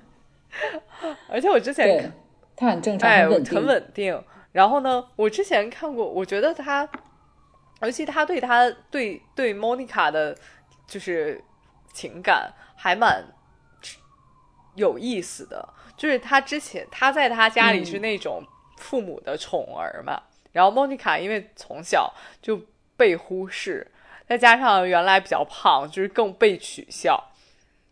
[1.30, 2.12] 而且我之前
[2.56, 3.10] 他很正常，
[3.46, 4.22] 很稳定。
[4.52, 6.88] 然后呢，我之前看过，我觉得他。
[7.82, 10.36] 尤其他对他对对 Monica 的，
[10.86, 11.42] 就是
[11.94, 13.24] 情感还蛮
[14.76, 15.66] 有意思的。
[15.96, 18.44] 就是他之前他在他家里是那种
[18.76, 22.60] 父母的宠儿嘛，然后 Monica 因为从小就
[22.98, 23.90] 被忽视，
[24.30, 27.22] 再加上原来比较胖，就是更被取笑，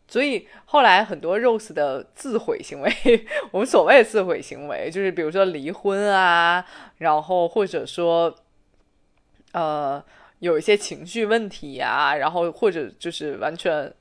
[0.08, 2.94] 所以后来很多 Rose 的自毁行为，
[3.52, 6.66] 我们所谓自毁行为，就是比如说离婚啊，
[7.00, 8.34] 然后或者说。
[9.54, 10.04] 呃，
[10.40, 13.92] 有一些情绪问题呀，然后或者就是完全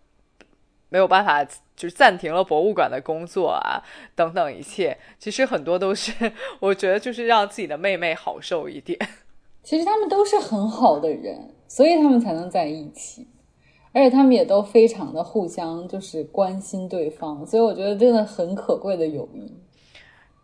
[0.90, 1.42] 没有办法，
[1.74, 3.80] 就是暂停了博物馆的工作啊，
[4.14, 6.12] 等等一切，其实很多都是
[6.60, 8.98] 我觉得就是让自己的妹妹好受一点。
[9.62, 13.26] 其实他们都是很好的人，所以他们才能在一起，
[13.92, 19.52] 而且他们也都非常的互相就是关心对方，所以我觉得真的很可贵的友谊。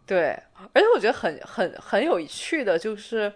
[0.07, 0.39] 对，
[0.73, 3.33] 而且我觉得很很很有趣的就是，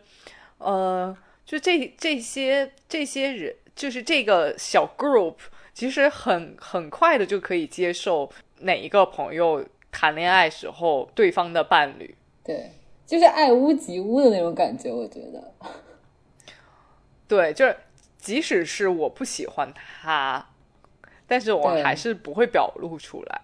[0.58, 1.16] 呃。
[1.46, 5.36] 就这这些这些人，就是这个小 group，
[5.72, 8.28] 其实很很快的就可以接受
[8.62, 12.12] 哪一个朋友谈恋爱时候对方的伴侣。
[12.42, 12.72] 对，
[13.06, 15.52] 就是爱屋及乌的那种感觉，我觉得。
[17.28, 17.76] 对，就是
[18.18, 20.46] 即使是我不喜欢他，
[21.26, 23.40] 但是我还是不会表露出来。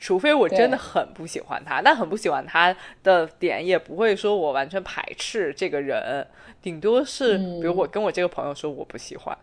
[0.00, 6.24] 除非我真的很不喜欢他，但很不喜欢他的点也不会说我完全排斥这个人，
[6.62, 9.36] 顶多是比如我跟我这个朋友说我不喜欢，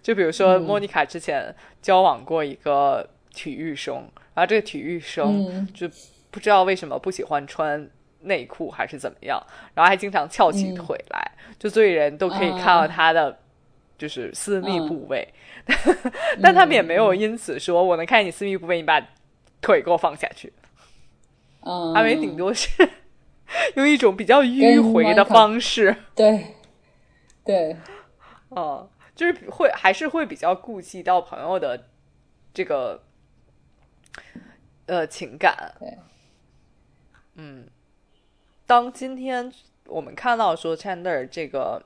[0.00, 3.96] 就比如说莫妮卡之前交往过一个体育生，
[4.32, 5.86] 然后这个体育生就
[6.30, 7.86] 不知道为什么不喜欢穿
[8.20, 9.40] 内裤还是怎么样，
[9.74, 13.38] 然后还经常翘起腿来，就所有人都可以看到他的
[13.98, 15.26] 就是私密部位，
[16.42, 19.00] 但他们也没有因此说我能看见你私密部位，你把。
[19.62, 20.50] 腿给我放下去，
[21.60, 22.70] 嗯，阿伟顶多是
[23.76, 26.54] 用一种比较迂回的方式，对，
[27.44, 27.76] 对，
[28.48, 31.88] 哦，就是会还是会比较顾及到朋友的
[32.54, 33.02] 这个
[34.86, 35.98] 呃情感，对，
[37.34, 37.68] 嗯，
[38.70, 39.52] 当今天
[39.86, 41.84] 我们看到说 Chandler 这个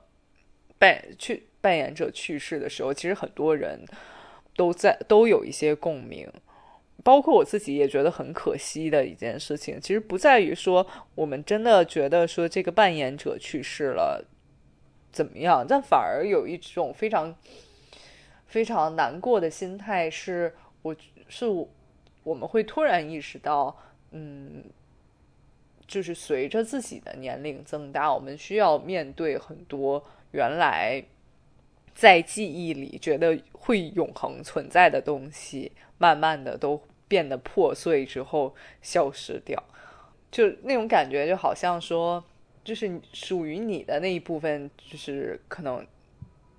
[0.77, 3.83] 扮去扮演者去世的时候，其实很多人
[4.55, 6.31] 都在都有一些共鸣。
[7.03, 14.23] 包括我自己也觉得很可惜的一件事情，其实不在于说我们真的觉得说这个扮演者去世了
[15.11, 17.35] 怎么样，但反而有一种非常
[18.45, 20.95] 非常难过的心态，是我
[21.27, 21.47] 是
[22.21, 23.75] 我们会突然意识到，
[24.11, 24.63] 嗯，
[25.87, 31.03] 就是随着自己的年龄增大，我们需要面对很多原来
[31.93, 35.71] 在记忆里觉得会永恒存在的东西。
[35.97, 39.63] 慢慢的都变得破碎之后消失掉，
[40.29, 42.21] 就那种感觉就好像说，
[42.65, 45.87] 就是属于你的那一部分，就是可能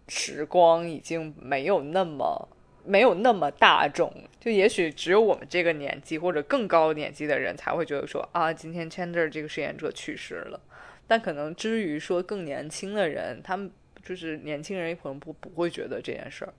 [0.08, 2.48] 时光已经没有那么
[2.86, 10.60] 没有那么大众，就也许只有我们这个年纪或者更高年纪的人才会觉得说啊，今天 Chandler 这个饰演者去世了，
[11.06, 13.70] 但可能至于说更年轻的人，他们
[14.04, 16.54] 就是年轻人可能不不会觉得这件事儿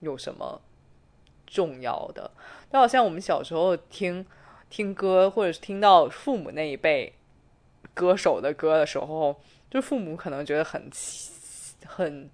[0.00, 0.62] 有什么。
[1.50, 2.30] 重要的，
[2.70, 4.22] 就好像我们小时候听
[4.68, 7.10] 听歌，或者是听到父母那一辈
[7.94, 9.40] 歌手的歌的时候，
[9.70, 10.90] 就父母可能觉得很
[11.86, 12.28] 很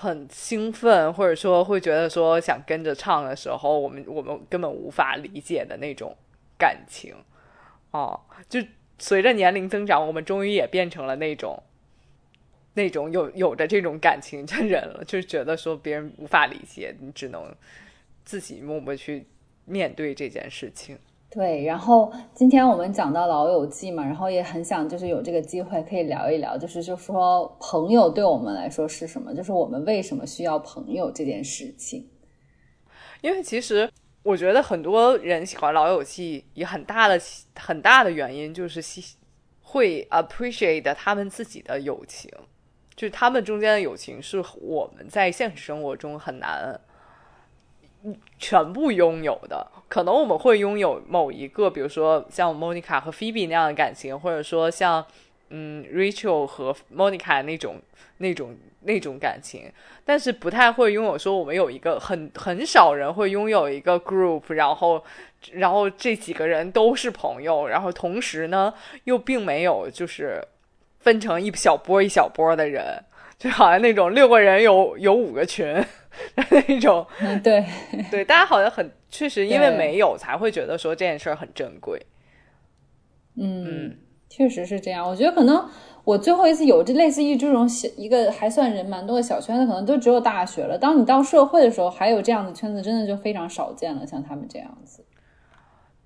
[0.00, 6.16] 很兴奋，或者说会觉得说想跟着唱的时候，我们我们根本无法理解的那种
[6.56, 7.14] 感情
[7.90, 8.60] 哦，就
[8.98, 11.62] 随着年龄增长，我们终于也变成了那种。
[12.74, 17.52] 那种有有着这种感情的人了，就觉得说别人无法理解，你只能
[18.24, 19.26] 自己默默去
[19.64, 20.96] 面对这件事情。
[21.30, 32.08] 对，然后今天我们讲到《老友记》嘛，然后也很想就是有这个机会可以聊一聊，就是就说朋友对我们来说是什么，就是我们为什么需要朋友这件事情。
[33.20, 33.90] 因为其实
[34.22, 37.20] 我觉得很多人喜欢《老友记》，也很大的
[37.56, 38.80] 很大的原因就是
[39.60, 42.30] 会 appreciate 他们自己的友情。
[42.96, 46.80] 就是他们中间的友情是我们在现实生活中很难
[48.38, 49.66] 全部拥有的。
[49.88, 55.04] 可能我们会拥有某一个，比如说像 Monica 和 Phoebe 那样的感情，或者说像
[55.50, 57.76] 嗯 Rachel 和 Monica 那种
[58.18, 59.70] 那种那种感情，
[60.04, 65.04] 但是不太会拥有说我们有一个很很少人会拥有一个 group，然后
[65.52, 68.72] 然后这几个人都是朋友，然后同时呢
[69.04, 70.42] 又并没有就是。
[71.00, 73.02] 分成一小波一小波的人，
[73.38, 75.72] 就好像那种六个人有有五个群
[76.50, 77.06] 那种。
[77.42, 77.64] 对
[78.10, 82.00] 对，大家好像很确实，因为没有才会觉得说这件事儿很珍贵。
[83.36, 83.96] 嗯，
[84.28, 85.08] 确实是这样。
[85.08, 85.68] 我觉得可能
[86.04, 90.76] 我最后一次有这类似于这种小一个还算人蛮多的小圈子，可能都只有大学了。
[90.76, 94.06] 当你到社会的时候，还有这样的圈子，真的就非常少见了。
[94.06, 95.04] 像他们这样子。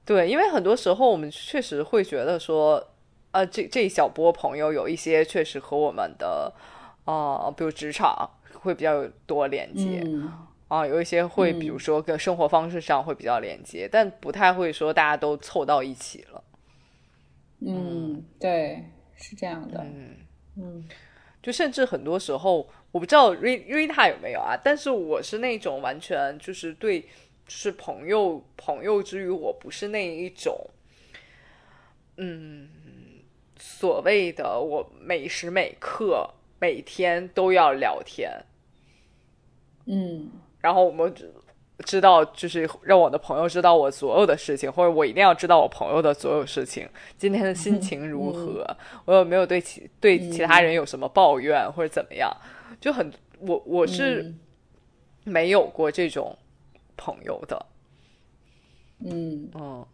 [0.05, 2.89] 对，因为很多时候我们确实会觉得说。
[3.35, 6.53] 呃，这这一小波朋友有一些确实和我们的，
[7.07, 8.29] 呃，比如职场
[8.63, 10.03] 会比较多连接，
[10.69, 16.45] 啊，有一些会比如说跟生活方式上会比较连接，但不太会说大家都凑到一起了。
[17.61, 18.85] 嗯，对，
[19.15, 19.81] 是这样的。
[19.85, 20.17] 嗯
[20.57, 20.89] 嗯，
[21.43, 27.09] 就甚至很多时候，我不知道瑞瑞塔有没有啊，但是我是那种完全就是对，就
[27.47, 30.71] 是朋友朋友之余，我不是那一种，
[32.17, 32.69] 嗯。
[33.65, 38.29] 所谓的我每时每刻每天都要聊天，
[39.87, 40.31] 嗯，
[40.61, 41.13] 然后我们
[41.85, 46.89] 知道就是让我的朋友知道我所有的事情，或者我一定要知道我朋友的所有事情。
[47.19, 48.65] 今天的心情如何？
[49.05, 52.31] 我有没有对其对其他人有什么抱怨或者怎么样？
[52.81, 54.33] 就很我我是
[55.25, 56.37] 没有过这种
[56.97, 57.67] 朋友的，
[59.05, 59.87] 嗯嗯。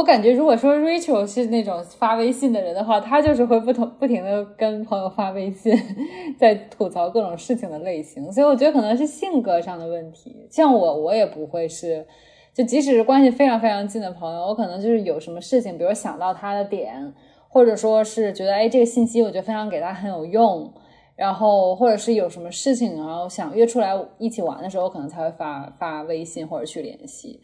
[0.00, 5.78] 我感觉，如果说 Rachel 是那种发微信的人的话，他就是会不同不停的跟朋友发微信，
[6.40, 8.32] 在吐槽各种事情的类型。
[8.32, 10.48] 所以我觉得可能是性格上的问题。
[10.50, 12.06] 像我，我也不会是，
[12.54, 17.12] 就即使是关系非常非常近的朋友，我可能就是有什么事情，比如想到他的点，
[17.50, 20.72] 或者说是觉得哎这个信息我觉得分享给他很有用，
[21.14, 27.38] 然后或者是有什么事情，然后想约出来一起玩的时候，可能才会发发微信或者去联系。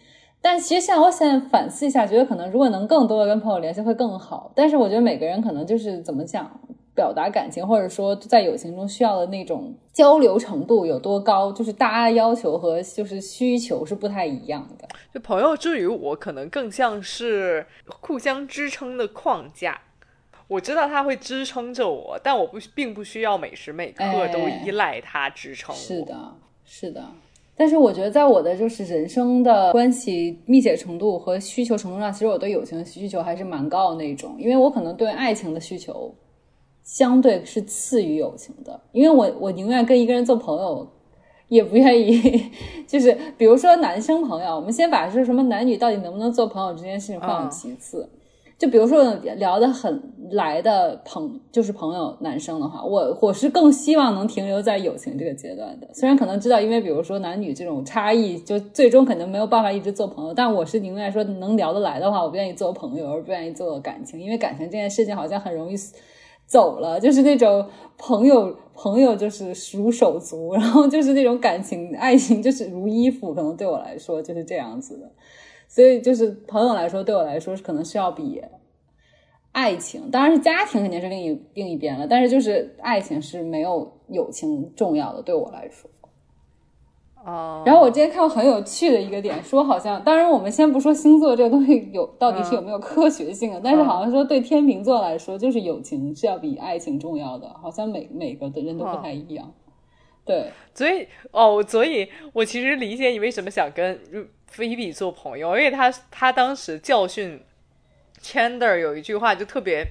[0.47, 4.53] 但其实像我现在反思一下，觉得可能如果能更多的跟朋友联系会更好。
[4.55, 6.49] 但是我觉得每个人可能就是怎么讲，
[6.95, 14.87] 表达感情或者说在友情中需要的那种交流程度有多高，就是大家的要求和就是需求是不太一样的。
[15.13, 19.81] 就朋友之于我，可能更像是互相支撑的框架。
[20.47, 25.77] 我知道他会支撑着我，但我不并不需要每时每刻都依赖他支撑我。
[25.81, 26.35] 是的，
[26.65, 27.03] 是的。
[27.57, 34.37] 但是我觉得，在我的就是人生的关系密切程度和需求程度上，其实我对友情的需求还是蛮高的那种。
[34.39, 36.15] 因为我可能对爱情的需求
[36.83, 40.87] 相对是次于友情的，因为我我宁愿跟一个人做朋友，
[41.49, 42.51] 也不愿意，
[42.87, 48.09] 就是比如说男生朋友，我们先把是什么男女到底能不能做朋友这件事情放其次。
[48.59, 55.87] 就比如说聊得很来的朋，就是朋友男生的话，我我是更希望能停留在友情这个阶段的。
[55.93, 65.75] 虽然可能知道，因为比如说男女这种差异，就最终肯定没有办法一直做朋友，但我是宁愿说能聊得来的话，我不愿意做朋友，而不愿意做感情，因为感情这件事情好像很容易
[66.47, 67.67] 走了，就是那种
[67.99, 75.13] 朋友朋友就是如手足，然后就是那种感情爱情就是如衣服，可能对我来说就是这样子的。
[75.69, 78.43] 所以，就是朋友来说，对我来说是可能是要比
[79.53, 82.07] 爱情，当然是家庭肯定是另一另一边了。
[82.07, 85.91] 但是，就是爱情是没有友情重要的，对我来说。
[87.25, 87.63] 哦。
[87.67, 99.53] 然后我今天看到很有趣的一个点，说好像，当然我们先不说星座这个东西有到底是有没有科学性的，但是好像说对天秤座来说，就是友情是要比爱情重要的，好像每每个的人都不太一样。
[100.25, 103.99] 对，所以哦，所以我其实理解你为什么想跟。
[104.57, 107.45] 菲比做朋友，因为他他当时教训
[108.23, 109.87] Chandler 有一句话就特别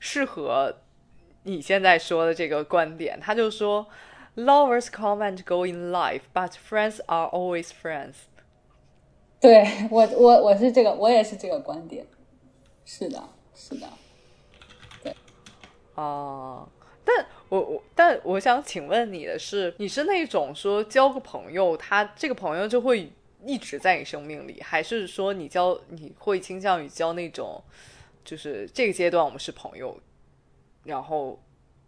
[0.00, 0.74] 适合
[1.44, 3.86] 你现在说的这个观点，他就说
[4.34, 8.14] Lovers come and go in life, but friends are always friends。
[9.38, 12.04] 对我我我是这个我也是这个观点，
[12.84, 13.22] 是的，
[13.54, 13.86] 是的，
[15.04, 15.14] 对，
[15.94, 16.68] 哦，
[17.04, 23.12] 但我我但我想请问你的是，你是那种说交个朋友，他这个朋友就会。
[23.44, 27.62] 一直在你生命里，还是说你交你会倾向于交那种，
[28.24, 29.96] 就是这个阶段我们是朋友，
[30.84, 31.38] 然后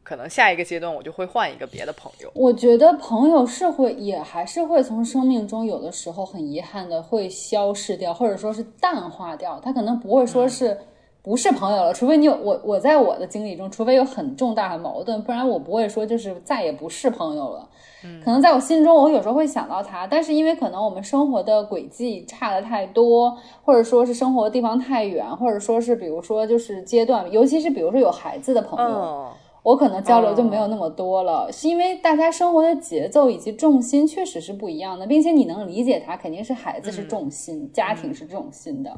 [0.03, 2.31] 可能下一个阶段我就会换一个别的朋友。
[2.35, 10.79] 我觉得朋友是会也还是会从生命中有的时候很遗憾的会消失掉，或者说是淡化掉，他可能不会说是。
[11.23, 17.69] 不是朋友了，除非你有我，我在我的经历中，除非有很重大的矛盾，不然我不会说就是再也不是朋友了。
[18.03, 29.29] 嗯，可能在我心中，我有时候会想到他，但是因为可能我们生活的轨迹差的太多，或者说是生活的地方太远，或者说是比如说就是阶段，尤其是比如说有孩子的朋友，
[29.63, 38.91] 我可能交流就没有那么多了，是因为大家生活的节奏以及重心确实是不一样的，并且你能理解他，肯定是孩子是重心，家庭是重心的。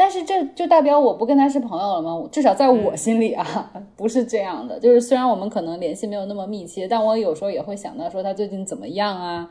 [0.00, 2.26] 但是这就代表我不跟他是朋友了吗？
[2.32, 4.80] 至少在我心里啊， 不是这样的。
[4.80, 9.50] 就是虽然我们可能联系没有那么密切，但我有时候也会想到说他最近怎么样啊，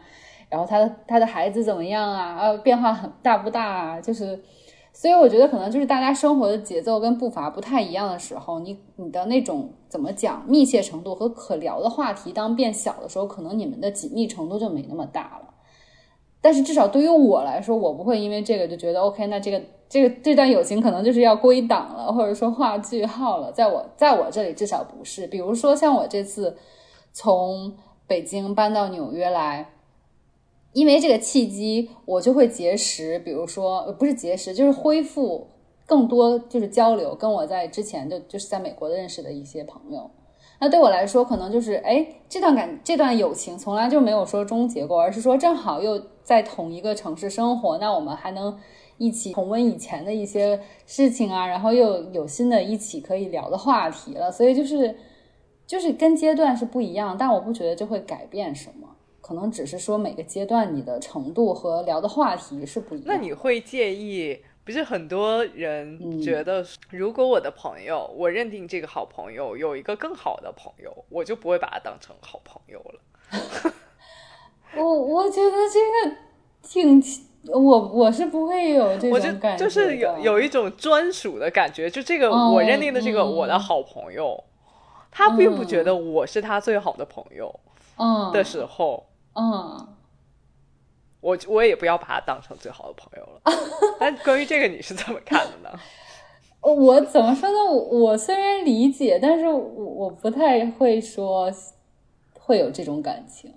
[0.49, 4.01] 然后他的他的孩子怎么样啊，呃，变化很大不大啊？
[4.01, 4.41] 就是，
[4.91, 15.48] 所以我觉得可能就是大家生活的节奏跟步伐不太一样的时候，你你的那种怎么讲密切程度和可聊的话题当变小的时候，可能你们的紧密程度就没那么大了。
[16.41, 19.61] 但是至少对于我来说，我不会因为这个就觉得 OK，那这个。
[19.89, 23.51] 这个这段友情可能就是要归档了，或者说画句号了。
[23.51, 25.25] 在我在我这里至少不是。
[25.25, 26.55] 比如说像我这次
[27.11, 27.75] 从
[28.05, 29.73] 北京搬到纽约来，
[30.73, 35.47] 因为这个契机，我就会结识，比如说不是结识，就是恢复
[35.87, 40.11] 更多就是交流，跟我在之前就就是在美国认识的一些朋友。
[40.59, 48.57] 那对我来说，可能就是哎，这段感这段友情从来就没有说终结过，而是说正好又在同一个城市生活，那我们还能。
[49.01, 54.93] 一起重温以前的一些事情啊，然后又有新的一起可以聊的话题了，所以就是
[55.65, 58.89] 就是跟阶段是不一样，但我不觉得这会改变什么，
[59.21, 63.05] 可能只是说每个阶段你的程度和聊的话题是不一样。
[63.07, 64.37] 那你会介意？
[64.69, 73.73] 不是很多人觉得，如果我的朋友，我认定这个好朋友有一个更好的朋友，我就不会把他当成好朋友了。
[74.77, 76.15] 我我觉得这个
[76.61, 77.01] 挺。
[77.47, 81.89] 我我是不会有这种感觉，就是有有一种专属的感觉。
[81.89, 84.43] 就这个我认定的这个我的好朋友，
[85.09, 87.59] 他并不觉得我是他最好的朋友，
[87.95, 89.87] 嗯的时候，嗯，
[91.21, 93.41] 我我也不要把他当成最好的朋友了。
[93.99, 95.79] 但关于这个你是怎么看的呢？
[96.61, 97.71] 我怎么说呢？
[97.71, 101.51] 我虽然理解，但是我我不太会说
[102.33, 103.53] 会有这种感情。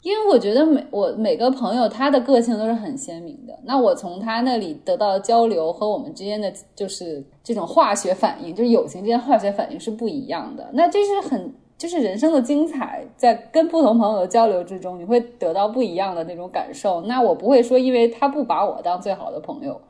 [0.00, 10.70] 因为我觉得每我每个朋友他的个性都是很鲜明的，那我从他那里得到的交流和我们之间的就是这种化学反应，就是友情之间化学反应是不一样的。
[10.72, 17.00] 那这是很就是人生的精彩，在跟不同朋友的交流之中，你会得到不一样的那种感受。
[17.02, 19.80] 那我不会说，因为他不把我当最好的朋友，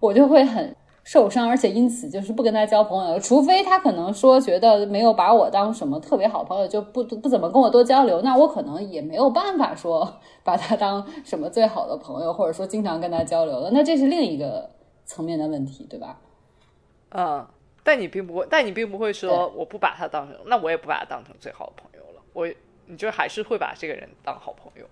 [0.00, 0.74] 我就会很。
[1.06, 10.10] 受伤，而且因此就是不跟他交朋友，除非他可能说觉得没有把我当什么特别好朋友，就不不怎么跟我多交流，那我可能也没有办法说
[10.42, 14.70] 把他当什么最好的朋友，或者说经常跟他交流了，那这是另一个
[15.04, 16.18] 层面的问题，对吧？
[17.10, 17.46] 嗯，
[17.84, 22.48] 但你并不会，但你并不会说我不把他当成，那我也不把他当成最好的朋友了，我
[22.86, 24.86] 你就还是会把这个人当好朋友。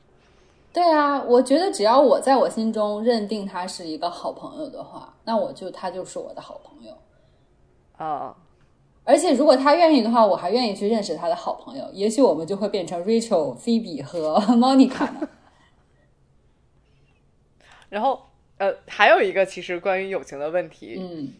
[0.72, 6.96] 对啊，我觉得只要我在我心中认定他是一个好朋友的话，那我就他就是我的好朋友。
[7.96, 8.34] 啊，
[9.04, 15.28] 而且如果他愿意的话，我还愿意去认识他的好朋友，也许我们就会变成 Rachel、Phoebe 和 Monica 呢。
[17.90, 18.22] 然后
[18.56, 21.34] 呃，还有一个其实关于友情的问题，嗯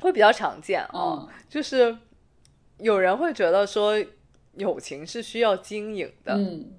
[0.00, 1.96] 会比较常见啊，嗯就是
[2.78, 3.94] 有人会觉得说
[4.54, 6.72] 友情是需要经营的，嗯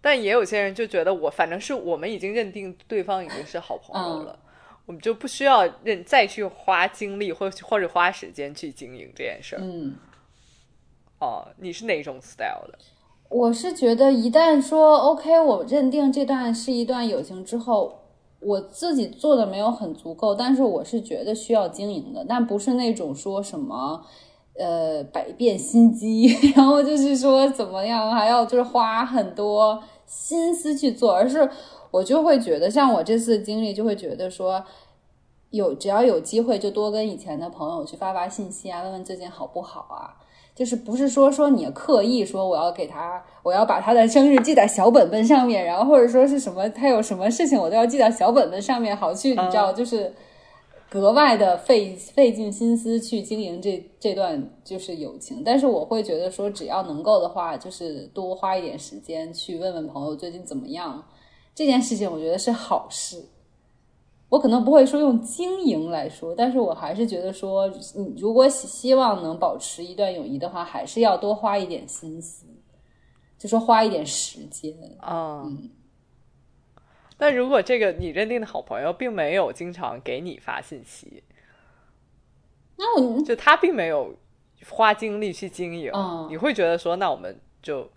[0.00, 4.38] 但也有些人就觉得我反正是我们已经认定对方已经是好朋友了，
[4.86, 9.58] 我们就不需要认再去花精力或或者花时间去经营这件事儿。
[9.60, 9.96] 嗯，
[11.18, 12.78] 哦，你是哪种 style 的？
[13.28, 17.97] 我是觉得一旦说 OK，我认定这段是一段友情之后，
[18.40, 24.04] 我自己做的没有很足够，但是我是觉得需要经营的，但不是那种说什么。
[24.60, 26.26] 呃，百变心机，
[26.56, 31.48] 然后就是说怎么样，还要就是花很多心思去做，而是
[31.92, 34.64] 我就会觉得，像我这次经历，就会觉得说，
[35.50, 40.18] 有只要有机会，就多跟以前的朋友去发发信息啊，问问最近好不好啊。
[40.58, 50.12] 就是不是说说你刻意说我要给他，我要把他的生日记在小本本上面，然后或者说是什么他有什么事情我都要记在小本本上面，好去你知道就是。
[50.90, 61.04] 格外的费费尽心思去经营这这段就是友情，但是我会觉得说，只要能够的话，就是多花一点时间去问问朋友最近怎么样，
[61.54, 63.22] 这件事情我觉得是好事。
[64.28, 72.46] 我可能不会说用经营来说，但是我还是觉得说，你如果希望能保持一段友谊的话，还是要多花一点心思，
[73.38, 74.74] 就说花一点时间。
[75.00, 75.70] 啊、嗯
[77.20, 81.24] 但如果这个你认定的好朋友并没有经常给你发信息，
[82.76, 84.14] 那我就他并没有
[84.68, 87.90] 花精力去经营，嗯你会觉得说，那我们就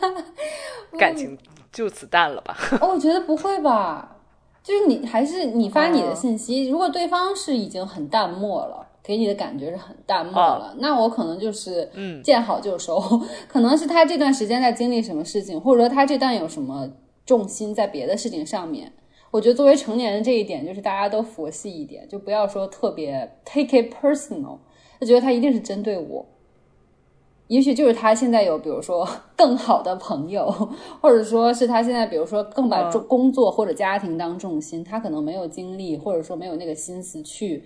[0.98, 1.36] 感情
[1.70, 2.56] 就此淡了吧？
[2.80, 4.19] 哦，我觉得不会吧，
[4.62, 13.00] 就是你还是你发你的信息，如果对方是已经很淡漠了，给你的感觉是很淡漠了，那我可能就是嗯见好就收，
[13.48, 16.88] 可能是他这段时间在经历什么事情，或者说他这段有什么
[17.24, 18.92] 重心在别的事情上面。
[19.30, 24.58] 我觉得作为成年人这一点，就是大家都佛系一点，就不要说特别 take it personal，
[25.00, 26.26] 就觉得他一定是针对我。
[27.50, 29.04] 也许就是他现在有，比如说
[29.36, 30.48] 更好的朋友，
[31.00, 37.64] 或者说是他现在，比如说更把重工作或者家庭当重心，他可能没有精力，或者说没有那个心思去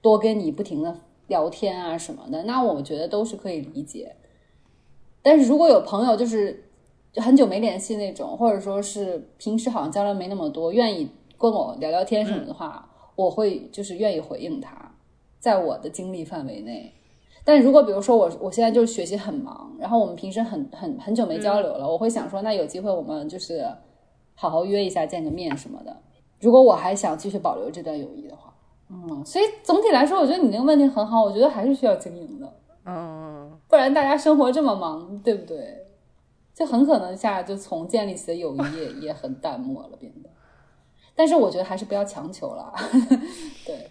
[0.00, 4.16] 多跟你不停的聊天啊什么的，那我觉得都是可以理解。
[5.20, 6.64] 但是如果有朋友就是
[7.16, 14.94] 很久没联系那种，或者说是平时好像交流没那么多，愿意跟我聊聊天什么的话，我会就是愿意回应他，
[15.38, 16.94] 在我的精力范围内。
[17.46, 23.64] 但如果比如说我我现在就是学习很忙，然后我们平时很很很久没交流了，我会想说，那有机会我们就是
[24.34, 25.96] 好好约一下，见个面什么的。
[26.40, 28.52] 如果我还想继续保留这段友谊的话，
[28.90, 32.52] 嗯，所以总体来说，我觉得你那个问题很好，我觉得还是需要经营的，
[32.84, 35.86] 嗯，不然大家生活这么忙，对不对？
[36.52, 40.30] 就很可能下就从建立起的友谊也也很淡漠了，变得。
[41.14, 42.72] 但是我觉得还是不要强求了，
[43.64, 43.90] 对。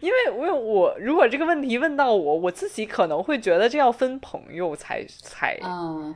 [0.00, 6.14] 因为因为我如果这个问题问到我，我自己可能会觉得这要分朋友才才，嗯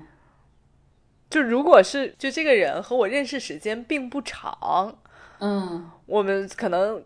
[1.28, 4.98] 就如果是就这个人和我认识时间并不长，
[5.38, 7.00] 嗯我们可能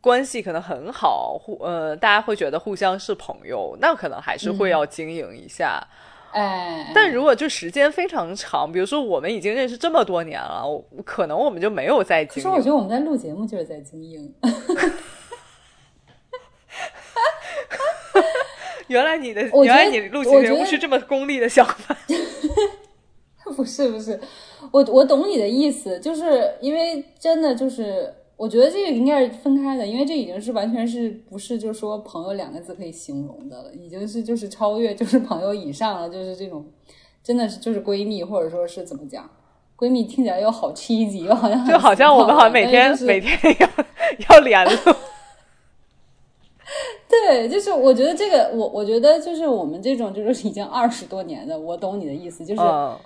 [0.00, 5.84] 关系可能很好，互呃大家会觉得互相是朋友，那可能还是会要经营一下。
[6.30, 12.48] 哎，但如果就时间非常长，比如说我们已经认识这么多年了，我可能我们就没有在经营。
[12.48, 14.32] 可是我觉得我们在录节目就是在经营，
[18.88, 21.96] 原来你的原来你录节目是这么功利的想法。
[23.56, 24.18] 不是不是，
[24.70, 36.64] 我我懂你的意思，就是因为真的就是，我觉得这个应该是分开的，因为这已经是完全是不是就说朋友两个字可以形容的了，已经是就是超越就是朋友以上了，就是这种
[37.22, 39.28] 真的是就是闺蜜或者说是怎么讲，
[39.76, 43.68] 闺蜜听起来又好 cheesy，又好像就好像我们好像每天、就是每天要
[44.36, 44.96] 要联络。
[47.12, 52.62] 对，就是我觉得这个我我觉得就是我们这种就是已经二十多年的，我懂你的意思，就是。
[52.62, 52.98] 嗯，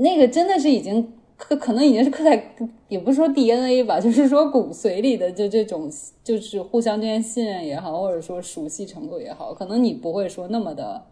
[0.00, 2.54] 那个真的是已经刻，可能已经是刻在，
[2.88, 5.90] 也不是说 DNA 吧，就是说骨髓里的，就这种，
[6.22, 11.06] 就是互相之间信任也好，或者说熟悉程度也好，可能你不会说那么的。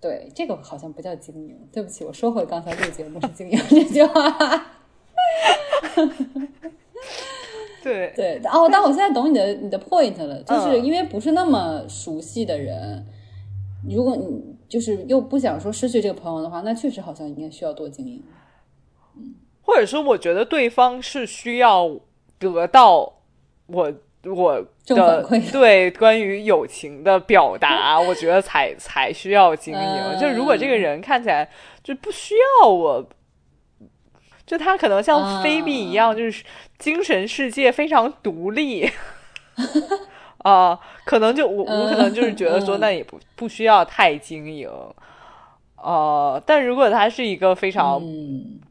[0.00, 1.56] 对，这个好像不叫经营。
[1.72, 4.66] 对不起，我说回刚才录节目是经营这句话。
[7.82, 13.04] 对，对，哦，但我现在懂你的你的 point 了，就是嗯因为不是那么熟悉的人，
[13.88, 18.22] 如果你就是又不想说失去这个朋友的话，那确实好像应该需要多经营。
[19.60, 21.90] 或者说，我觉得对方是需要
[22.38, 23.12] 得到
[23.66, 23.92] 我
[24.24, 30.18] 我的对关于友情的表达，我觉得才才需要经营。
[30.20, 31.48] 就如果这个人看起来
[31.82, 33.06] 就不需要我，
[34.52, 36.44] 就他可能像菲比一样，就是
[36.78, 38.86] 精神世界非常独立
[40.44, 44.68] 啊，可能就我我可能就是觉得说，那也不不需要太经营。
[45.76, 47.98] 呃，但如果他是一个非常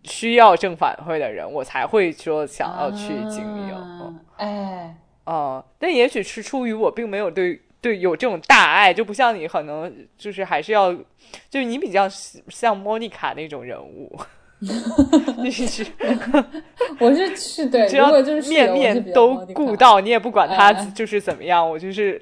[0.03, 4.21] 需要正反馈的人，我才会说想要去经营。
[4.37, 10.93] 哎，哦，但也许是出于我并没有对对有这种大爱，就不像你，可能就是还是要，
[11.49, 14.15] 就是你比较像莫妮卡那种人物。
[15.41, 15.85] 你是，
[16.99, 22.21] 我是是对，只要就是面面都顾到，你也不管他就是怎么样，我就是。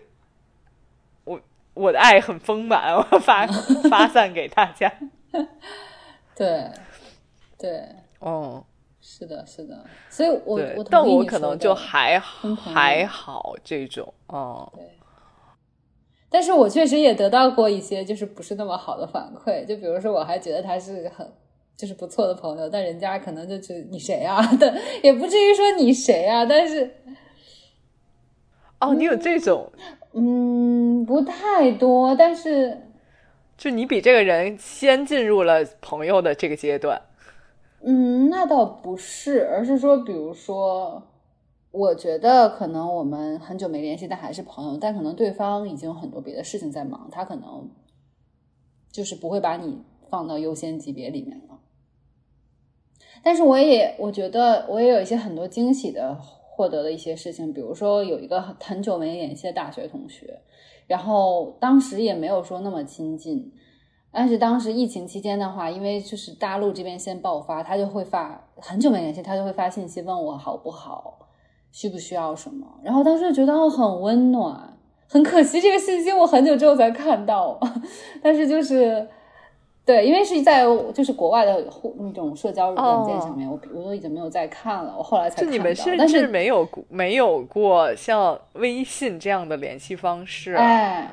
[1.26, 1.40] 我
[1.74, 3.46] 我的爱很丰满，我发
[3.90, 4.92] 发散给大家。
[6.36, 6.66] 对，
[7.58, 7.84] 对，
[8.20, 8.64] 哦，
[9.02, 14.84] 是的，是的，所以，我我但我可能就还还好这种，哦，对。
[16.30, 21.30] 但是我确实也得到过一些就是不是那么好的反馈，就比如说，我还觉得他是很
[21.80, 24.42] 就是不错的朋友，但人家可能就觉得你谁啊？
[24.60, 26.94] 但也不至于说你谁啊，但是，
[28.82, 29.72] 哦，你有这种。
[30.12, 32.78] 嗯，不太多，但是
[33.58, 37.02] 就你比这个人先进入了朋友的这个阶段。
[37.82, 41.02] 嗯，那倒不是，而是说，比如说，
[41.72, 47.70] 我觉得可能我们很久没联系，但还是朋友，但可能对方已经有很多别的事情在忙，他可能
[48.92, 51.49] 就是不会把你放到优先级别里面了。
[53.24, 56.18] 但是我也我觉得我也有一些很多惊喜的。
[56.60, 60.42] 获得的一些事情，比如说有一个很久没联系的大学同学，
[60.88, 63.50] 然后当时也没有说那么亲近，
[64.12, 71.30] 但是当时疫情期间的话，因为就是大陆这边先爆发，他就会发很久没联系，他就会发信息问我好不好，
[71.72, 77.58] 需不需要什么，然后当时就觉得哦很温暖，很可惜这个信息我很久之后才看到，
[78.22, 79.08] 但是就是。
[79.90, 80.64] 对，因为是在
[80.94, 81.66] 就是国外的
[81.98, 85.52] 那种社交软件上面，我我都已经没有再看了，我后来才看到。
[85.52, 90.54] 就你们甚至没有没有过像微信这样的联系方式？
[90.54, 91.10] 哎，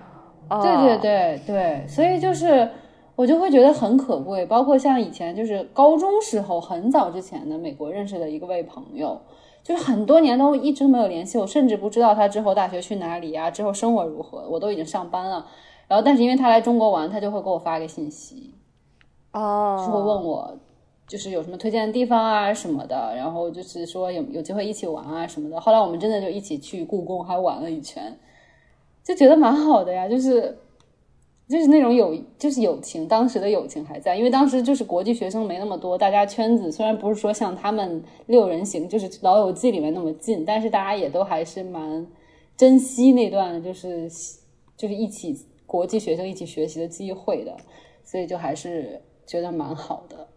[0.51, 2.68] 对对对对，所以就是
[3.14, 4.45] 我就会觉得很可贵。
[4.45, 9.18] 包括像以前就是高中时候很早之前的美国认识的一个位朋友，
[9.62, 15.47] 就是很多年都一直没有联系，我甚至不知道他之后大学去哪里呀，之后生活如何，我都已经上班了。
[15.89, 18.53] 然后但是因为他来中国玩，他就会给我发个信息。
[19.37, 20.59] 哦，就会问我，
[21.07, 25.61] 就是有什么推荐的地方啊什么的，然后就是说有有机会一起玩啊什么的。
[25.61, 28.18] 后来我们真的就一起去故宫还玩了一圈，
[29.05, 30.09] 就觉得蛮好的呀。
[30.09, 30.57] 就是
[31.47, 34.16] 就是那种友，就是友情，当时的友情还在。
[34.16, 42.07] 因为当时就是国际学生没那么多，大家圈子虽然不是说像他们六人行，就是《老友记》里面那么近，但是大家也都还是蛮
[42.57, 44.11] 珍惜那段就是
[44.78, 47.55] 就是一起国际学生一起学习的机会的，
[48.03, 48.99] 所以就还是。
[49.27, 50.29] 觉得蛮好的。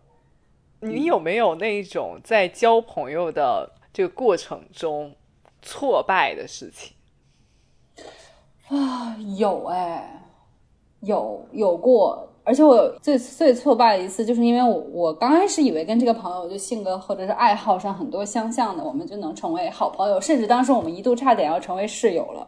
[0.81, 5.13] 你有没有那种在交朋友的这个过程中
[5.61, 6.95] 挫败的事情？
[8.69, 10.23] 啊，有哎，
[11.01, 12.25] 有有过。
[12.45, 22.47] 而且我最最挫败的一次，就是因为我我刚开始以为跟这个朋友就性格或者是爱好上很多相像的，我们就能成为好朋友，甚至当时我们一度差点要成为室友了。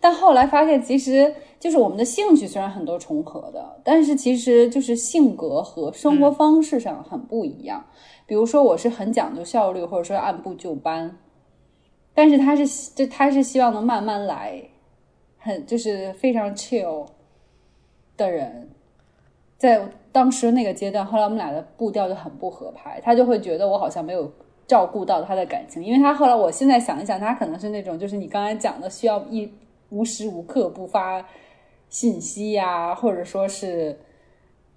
[0.00, 7.84] 但后来发现，其实就是我们的兴趣虽然很多重合的，但是其实就是性格和生活方式上很不一样。
[8.24, 11.18] 比如说，我是很讲究效率，或者说按部就班，
[12.14, 14.62] 但是他是就他是希望能慢慢来，
[15.38, 17.06] 很就是非常 chill
[18.16, 18.70] 的人。
[19.56, 24.30] 在当时那个阶段，后来我们俩的步调就很不合拍，他就会觉得我好像没有
[24.68, 29.50] 照顾到他的感情，因为他后来我现在想一想，他可能是那种就是你刚才讲的需要一。
[29.90, 31.26] 无时无刻不发
[31.88, 33.98] 信息呀，或者说是，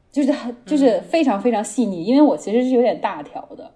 [0.09, 2.05] 就是很就是非常非常细腻。
[2.05, 3.73] 因为我其实是有点大条的，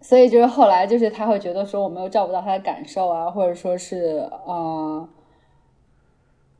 [0.00, 5.08] 所以就是后来就是他会觉得说我没有照顾到他的感受啊，或者说是呃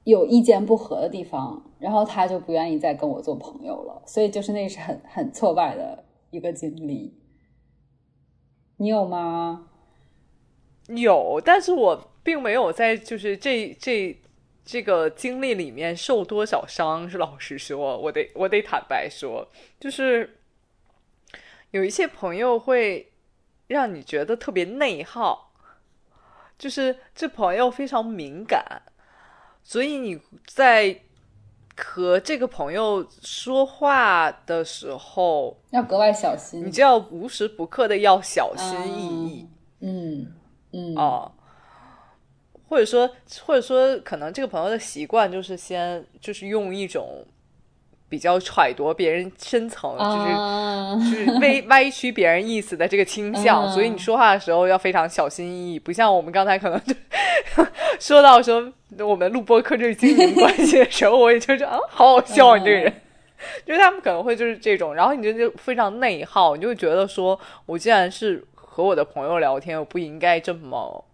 [0.05, 4.03] 有意见不合的地方，然后他就不愿意再跟我做朋友了。
[4.05, 7.14] 所以就是那是很很挫败的一个经历。
[8.76, 9.68] 你有吗？
[10.89, 11.99] 有，但是我。
[12.29, 14.14] 并没有在就是这这
[14.62, 19.49] 这个经历里面受多少伤，是老实说，我得我得坦白说，
[19.81, 20.39] 就是
[21.70, 23.11] 有一些朋友会
[23.66, 25.55] 让你觉得特别内耗，
[26.59, 28.83] 就是这朋友非常敏感，
[29.62, 31.01] 所以你在
[31.74, 39.49] 和这个朋友说话的时候，要格外小心，你就要无时不刻的要小心翼翼。
[39.81, 40.35] 嗯
[40.72, 40.95] 嗯。
[40.95, 41.33] 哦，
[42.68, 43.08] 或者说，
[43.44, 47.24] 或者说，可能这个朋友的习惯就是先就是用一种
[48.08, 56.94] 比较揣度别人深层，就是就是歪 歪曲别人意思的这个倾向，所以你说话的时候要非常小心翼翼，不像我们刚才可能就
[57.98, 62.92] 说到说我们录播课这经营关系的时候，我也就觉得啊，好好笑，你这个人，
[63.64, 68.44] 就是他们可能会就是这种，然后你就就非常内耗，你就会觉得说我既然是。
[68.70, 71.04] 和我的朋友聊天，我不应该这么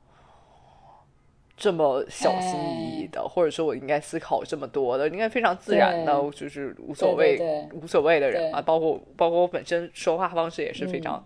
[1.56, 7.38] 这么小心翼翼的，或者说我应该思考这么多的，应该非常自然的，就是无所谓
[7.72, 8.60] 无所谓的人啊。
[8.60, 11.24] 包括包括我本身说话方式也是非常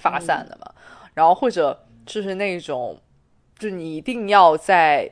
[0.00, 0.74] 发散的嘛。
[1.14, 3.00] 然后或者就是那种，
[3.58, 5.08] 就你一定要在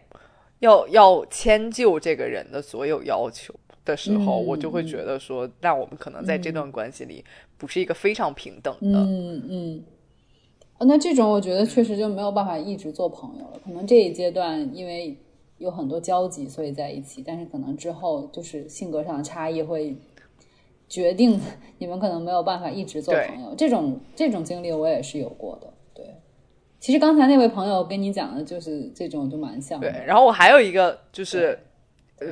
[0.58, 3.54] 要要迁就这个人的所有要求
[3.84, 7.24] 的时候，我就会觉得说，那我们可能在这段关系里
[7.56, 8.98] 不是一个非常平等的。
[8.98, 9.84] 嗯嗯。
[10.80, 13.60] 那这种我觉得确实就没有办法一直做朋友了。
[13.64, 15.16] 可能这一阶段因为
[15.58, 17.22] 有很多交集，所以在一起。
[17.26, 19.96] 但是可能之后就是性格上的差异会
[20.88, 21.40] 决定
[21.78, 23.54] 你们可能没有办法一直做朋友。
[23.56, 25.66] 这种这种经历我也是有过的。
[25.94, 26.04] 对，
[26.78, 29.90] 其实刚才那位朋友跟你讲的就是这种，就蛮像的。
[29.90, 31.58] 对，然后我还有一个就是，
[32.18, 32.26] 呃，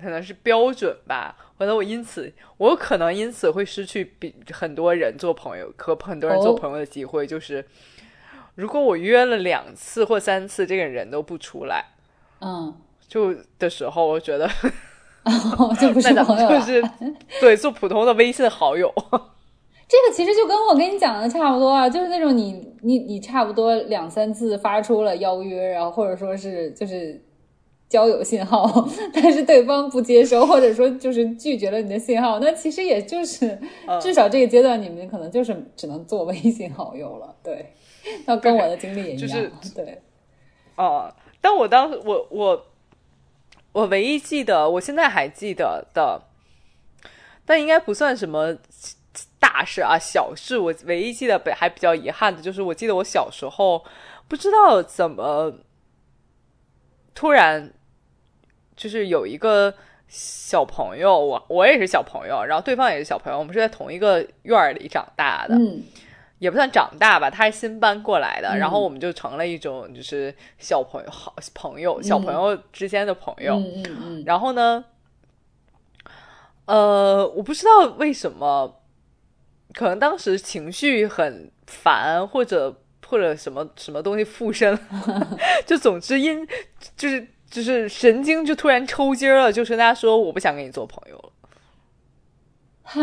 [0.00, 1.36] 可能是标准吧。
[1.56, 7.26] 可能我因此，我有可能因此会失去比很多人做朋友和很多人做朋友的机会。
[7.26, 7.64] 就是
[8.56, 11.84] 如果我约了两次或三次，这个人都不出来，
[12.40, 12.74] 嗯，
[13.06, 14.46] 就的时候，我觉得
[15.80, 16.82] 就不是朋友就是
[17.40, 18.92] 对做普通的微信好友。
[19.88, 27.24] 这个其实就跟我跟你讲的差不多啊，就是那种你你你差不多两三次发出了邀约，然后或者说是就是。
[27.94, 33.56] 交友信号， 但是对方不接收， 或者说就是拒绝了你的信号，那其实也就是
[34.02, 37.36] 至少这个阶段你们可能就是只能做微信好友了。
[37.40, 37.72] 对，
[38.26, 39.52] 那跟我的经历也一样。
[39.76, 40.02] 对，
[40.74, 42.66] 哦，但我当时我我
[43.70, 46.20] 我唯一记得，我现在还记得的，
[47.46, 48.56] 但应该不算什么
[49.38, 50.58] 大事啊，小事。
[50.58, 53.84] 我唯一记得还比较遗憾的就是，我记得我小时候
[54.26, 55.60] 不知道怎么
[57.14, 57.72] 突然。
[58.76, 59.72] 就是有一个
[60.08, 65.82] 小朋友，我我也是小朋友，然后对方也是小朋友，我们是在同一个院儿里长大的，嗯，
[66.38, 74.84] 也不算长大吧，他是新搬过来的，然后我们就成了一种就是小朋友好朋友，小朋友之间的朋友，嗯嗯嗯，然后呢，
[76.66, 78.82] 呃，我不知道为什么，
[79.72, 84.78] 可能当时情绪很烦，或者或者什么什么东西附身，
[85.66, 86.46] 就总之因
[86.96, 87.28] 就是。
[87.54, 91.30] 就是神经就突然抽筋了，就是大家说我不想跟你做朋友了。
[92.82, 93.00] 哈，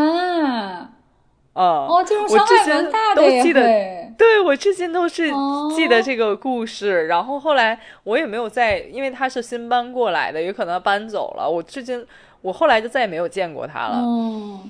[1.53, 5.31] 啊，哦，这种伤害蛮大的得，对我至今都是
[5.73, 7.07] 记得这个故事。
[7.07, 11.49] 然后后来我也没有再，因为他是新搬过来的，有可能搬走了。
[11.49, 12.05] 我至今
[12.41, 14.01] 我后来就再也没有见过他了。
[14.03, 14.69] 嗯，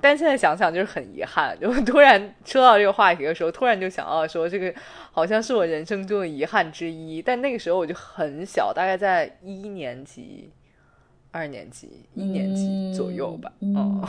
[0.00, 4.72] 但现在想想就是很遗憾， 就突然说到这个话题的时候，突然就想到说这个
[5.10, 7.20] 好像是我人生中的遗憾之一。
[7.20, 10.50] 但那个时候我就很小，大概在一年级、
[11.30, 13.52] 二年级、一年级左右吧。
[13.74, 14.08] 哦，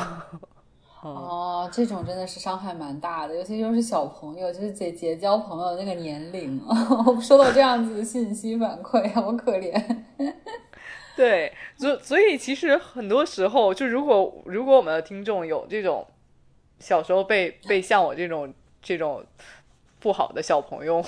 [1.01, 6.61] 哦，这种真的是伤害蛮大的，尤其又是小朋友，就是结结交朋友的那个年龄。
[7.21, 9.73] 收到这样子的信息反馈，好可怜。
[11.15, 16.05] 对，所所以其实很多时候，就如果如果我们的听众有这种
[16.79, 19.25] 小时候被被像我这种这种
[19.99, 21.03] 不好的小朋友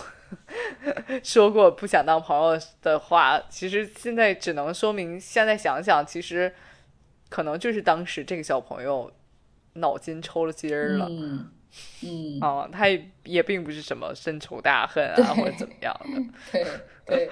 [1.24, 6.54] 说过不想当朋友的话，其实现在只能说明，现在想想，其实
[7.30, 9.12] 可能就是当时这个小朋友
[9.74, 11.52] 脑筋抽了筋儿了， 嗯
[12.04, 16.22] 嗯，啊，他也也并不是什么深仇大恨啊，或者怎么样的，
[17.06, 17.30] 对对，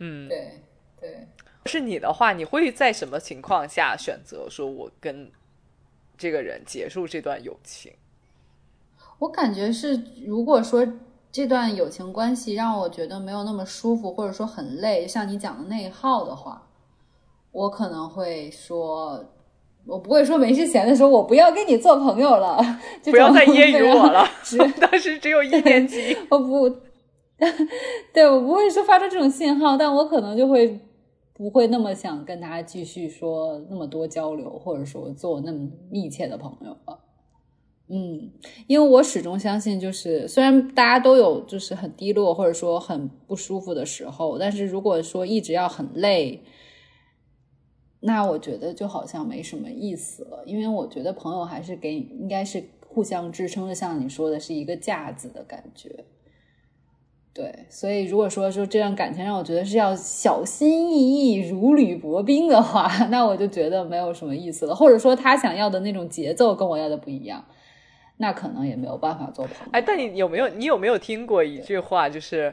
[0.00, 0.60] 嗯，对
[1.00, 1.28] 对。
[1.68, 5.30] 是你的话，你会在什么情况下选择说我跟
[6.16, 7.92] 这个人结束这段友情？
[9.20, 10.86] 我感觉是，如果说
[11.30, 16.66] 这段友情关系让我觉得没有那么舒服，或者说很累，像你讲的内耗的话，
[17.52, 19.24] 我可能会说，
[19.86, 22.58] 我不会说没事闲的时候我不要跟你做朋友了，
[23.04, 24.26] 不要再揶揄我了。
[24.80, 26.68] 当时只有一年级，我不，
[28.12, 30.80] 对我不会说发出这种信号，但我可能就会。
[31.38, 36.98] 不会那么想跟他继续说那么多交流，或者说做那么密切的朋友了。
[37.90, 38.32] 嗯，
[38.66, 46.42] 因为我始终相信，就是虽然大家都有就是很低落或者说很不舒服的时候，但是如果说一直要很累，
[48.00, 56.04] 那我觉得就好像没什么意思了，因为我觉得朋友还是给应该是互相支撑的，像你说的是一个架子的感觉。
[57.38, 64.74] 对，所以如果说说这段感情让我觉得是要小心翼翼、如履薄冰的话， 那我就觉得没有什么意思了。
[64.74, 67.44] 或者说他想要的那种节奏跟我要的不一样，
[68.16, 69.70] 那可能也没有办法做朋友。
[69.70, 72.52] 哎，但你有没有你有没有听过一句话，就是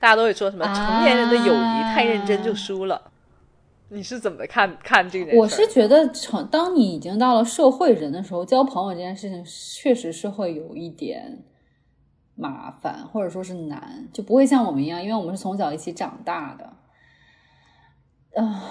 [0.00, 3.12] 大家都会说什么成年人的友谊太认真就输了？
[3.90, 5.38] 你是怎么看看这个？
[5.38, 11.38] 我是觉得成当你已经到了社会人的时候，交朋友这件事情确实是会有一点。
[12.38, 18.40] 麻烦或者说是难，就不会像我们一样，因为我们是从小一起长大的。
[18.40, 18.62] 啊，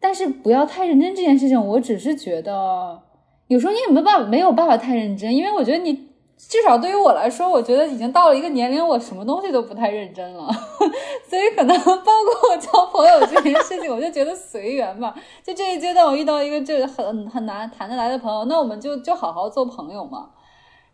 [0.00, 3.00] 但是不要太认真这件事情，我只是觉得
[3.46, 10.48] 有时候你也没办，没有办法太认真，因为我觉得你至少对于我来说，我觉得已经到了一个年龄，我什么东西都不太认真了，
[11.28, 15.14] 所以可能包括我交朋友这件事情，我就觉得随缘吧。
[15.44, 20.30] 就这一阶段，我遇到一个就是很很难谈得来的朋友，那我们就就好好做朋友嘛。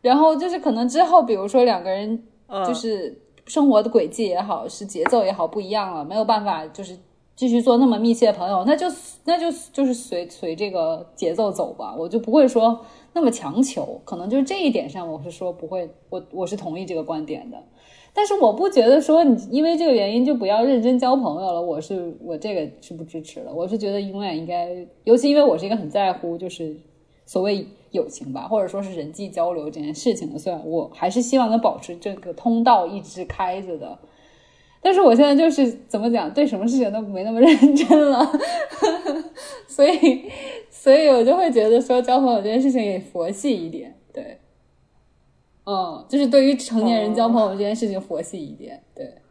[0.04, 2.22] 然后就是可能之后，比如说两个人
[2.66, 6.94] 就是生活的轨迹也好，是节奏也好不一样了，没有办法就是
[7.34, 8.86] 继续做那么密切的朋友，那就
[9.24, 13.98] 那就就是随随这个节奏走吧，我就不会说那么强求。
[14.04, 17.56] 可能就是这一点上，我是说不会，我我是同意这个观点的。
[18.12, 23.50] 但是我不觉得说你因为这个原因就不要认真交朋友了，我是我这个是不支持的。
[23.50, 26.76] 我是觉得永远应该，尤其因为我是一个很在乎就是
[27.24, 27.66] 所谓。
[27.94, 33.98] 友情吧，或者说是人际交流这件事情的，虽然我还是希望能保持这个通道一直开着的，
[34.82, 38.30] 但是我现在就是怎么讲，对什么事情都没那么认真了，
[39.66, 40.30] 所以，
[40.68, 44.38] 所以我就会觉得说交朋友这件事情也佛系一点，对，
[45.64, 49.23] 嗯，就是对于成年人交朋友这件事情佛系一点，对。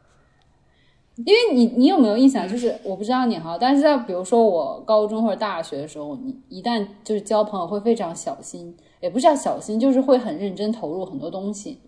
[1.15, 2.49] 因为你，你有没有印象？
[2.49, 11.79] 就是我不知道你哈，但是在比如说我高中或者大学的时候，你一旦就是交朋友会非常小心，也不是叫小心，就是会很认真投入很多东西。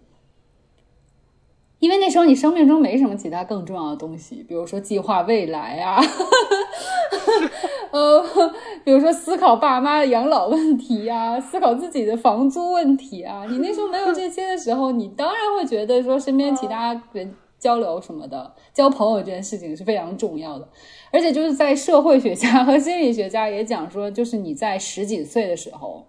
[1.80, 6.00] 因为那时候你生命中没什么其他更重要的东西，比如说计划未来啊，
[7.92, 8.24] 呃，
[8.84, 13.46] 比如说思考爸妈的养老问题啊，思考自己的房租问题啊。
[13.50, 17.34] 你那时候没有这些的时候，你当然会觉得说身边其他人。
[17.66, 20.70] 交流什么的，交朋友这件事情是非常重要的，
[21.12, 26.06] 而且就是在社会学家和心理学家也讲说，就是你在十几岁的时候，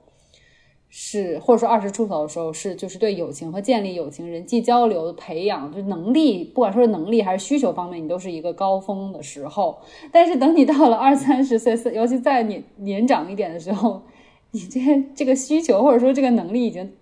[0.91, 9.78] 是或者说二十出头的时候，是就是对友情和建立友情、人际交流的培养，就能力，不管说是能力还是需求方面，你都是一个高峰的时候。
[10.12, 14.03] 但是等你到了二三十岁，尤其在你年长一点的时候，
[14.51, 14.81] 你这
[15.15, 16.93] 这个需求或者说这个能力已经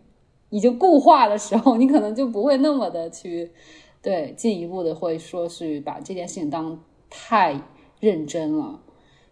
[0.51, 3.51] 已经固化的时候，你可能就不会那么的去。
[4.05, 6.79] 对，进一步的会说是把这件事情当
[7.09, 7.59] 太
[8.01, 8.79] 认真了，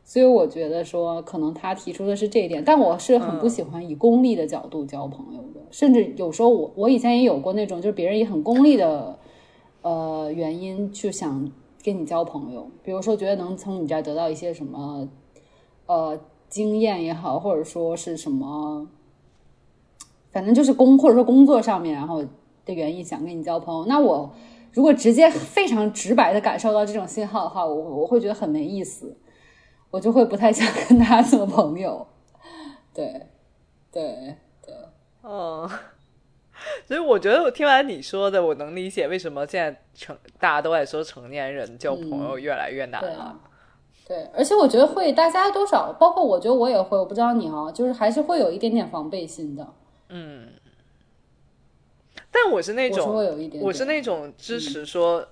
[0.02, 9.18] 所以我觉得说可能他提出的是这一点，但我是很不喜欢以功利的角度交朋友的，甚至有时候我我以前也有过那种就是别人以很功利的
[9.82, 11.52] 呃原因去想
[11.84, 15.06] 跟你交朋友，比如说觉得能从你这儿得到一些什么
[15.84, 16.18] 呃
[16.48, 18.88] 经验也好，或者说是什么，
[20.30, 22.24] 反正就是工或者说工作上面然后
[22.64, 24.32] 的原因想跟你交朋友，那我。
[24.74, 29.16] 如果直接非常直白的感受到这种信号的话，我我会觉得很没意思，
[29.90, 32.06] 我就会不太想跟他做朋友。
[32.94, 33.28] 对，
[33.90, 34.74] 对，对，
[35.22, 35.68] 嗯，
[36.86, 43.40] 所以我觉得我听完你说的，我能理解为什么现在成大家都在说成年人交朋友越来越难了。
[44.06, 49.66] 对，而且我觉得会大家多少，包括我觉得我也会，我不知道你啊，就是还是会有一点点防备心的。
[50.08, 50.48] 嗯。
[52.32, 53.14] 但我是那种，
[53.60, 55.28] 我是那种支持说，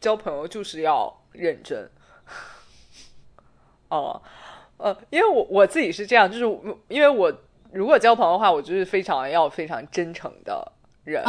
[0.00, 1.88] 交朋友就是要认真。
[3.88, 4.20] 哦，
[4.78, 6.44] 呃，因为我我自己是这样，就是
[6.88, 7.32] 因为我
[7.72, 10.72] 如果交朋友的话，我就是非常要非常真诚的
[11.04, 11.24] 人，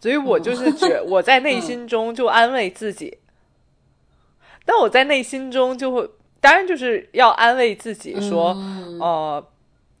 [0.00, 3.18] 所以我就是觉 我在内心中就安慰自己，
[4.64, 6.10] 但我在内心中就会，
[6.40, 8.56] 当然就是要安慰自己说，
[8.98, 9.46] 呃，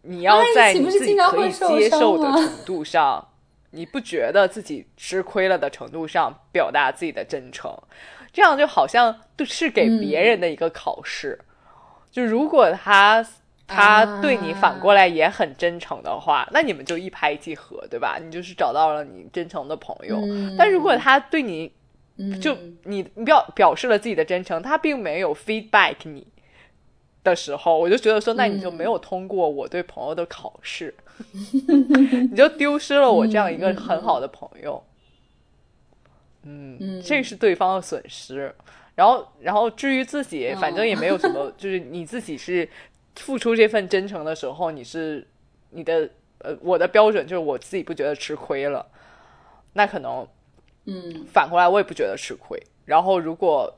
[0.02, 3.26] 你要在你自己可以接受的程度上。
[3.70, 7.72] 你不觉得自己吃亏了的程度上表达自己的真诚，
[8.32, 11.38] 这样就好像是给别人的一个考试。
[12.10, 13.24] 就如果他
[13.68, 18.18] 他对你反过来也很真诚的话，那你们就一拍即合，对吧？
[18.20, 20.20] 你就是找到了你真诚的朋友。
[20.58, 21.72] 但如果他对你，
[22.40, 26.26] 就你表表示了自己的真诚，他并没有 feedback 你
[27.22, 30.94] 的时候，我就觉得说，那你就没有通过我对朋友的考试。
[32.30, 34.82] 你就丢失了我这样一个很好的朋友，
[36.44, 38.54] 嗯，这是对方的损失。
[38.94, 42.66] 然后，然后至于自己，反正也没有什么，就是你自己是
[43.16, 45.26] 付出这份真诚的时候，你是
[45.70, 48.86] 你的呃，我的标准就是我自己不觉得吃亏了，
[49.74, 50.26] 那可能
[50.86, 52.58] 嗯反过来我也不觉得吃亏。
[52.86, 53.72] 然后如果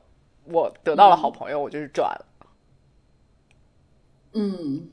[0.45, 2.25] 我得到了好朋友，我就是赚了。
[4.33, 4.89] 嗯，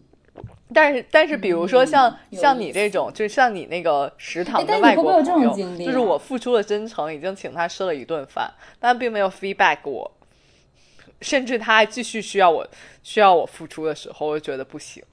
[0.72, 10.10] 但是但是，比如说像、嗯像你这种，就是像你那个食堂的外国朋友，种经历就是啊我付出了真诚，已经请他吃了一顿饭，但并没有 feedback 我，
[11.20, 12.66] 甚至他还继续需要我
[13.02, 15.02] 需要我付出的时候，我就觉得不行。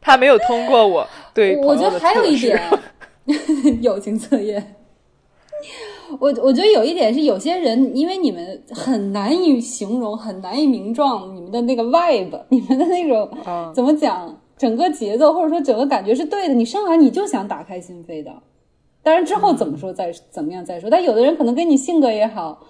[0.00, 4.76] 他没有通过我对我觉朋友的得还有一测试点， 友情测验。
[6.18, 18.32] 我我觉得有一点是，有些人因为你们很难以形容，很难以名状你们的那个 vibe，你们的那种、嗯怎么讲，整个节奏或者说整个感觉是对的，你上来你就想打开心扉的。
[19.02, 22.60] 当然之后怎么说再、怎么样再说，但有的人可能跟你性格也好，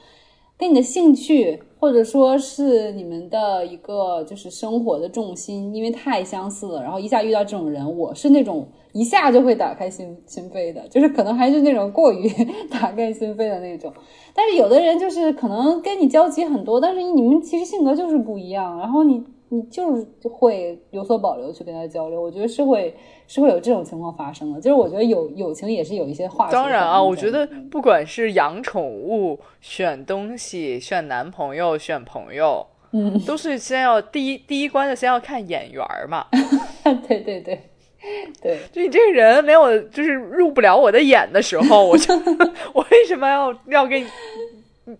[0.57, 12.29] 跟你的兴趣，或者说是你们的一个就是生活的重心，因为太相似了，然后一下遇到这种人，我是那种一下就会打开心心扉的，就是可能还是那种过于
[12.71, 13.93] 打开心扉的那种。
[14.35, 22.95] 但是有的人就是可能跟你交集很多，但是你们其实性格就是不一样，然后你你就是会有所保留去跟他交流，我觉得是会
[23.27, 24.61] 是会有这种情况发生的。
[24.61, 36.27] 就是我觉得友友情也是有一些化学当然啊，我觉得不管是养宠物、选东西、选男朋友、选朋友，嗯，都是先要第一第一关就先要看眼缘嘛。
[37.09, 37.61] 对对对
[38.43, 38.59] 对。
[38.73, 42.15] 就你这个人没有，就是入不了我的眼的时候，我就
[42.75, 44.07] 我为什么要要给你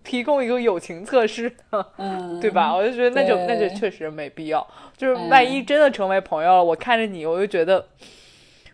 [0.03, 1.85] 提供一个友情测试呢？
[1.97, 2.73] 嗯， 对吧？
[2.75, 4.65] 我就觉得那就那就确实没必要。
[4.97, 7.85] 就是嗯万一真的成为朋友了，我看着你，我就觉得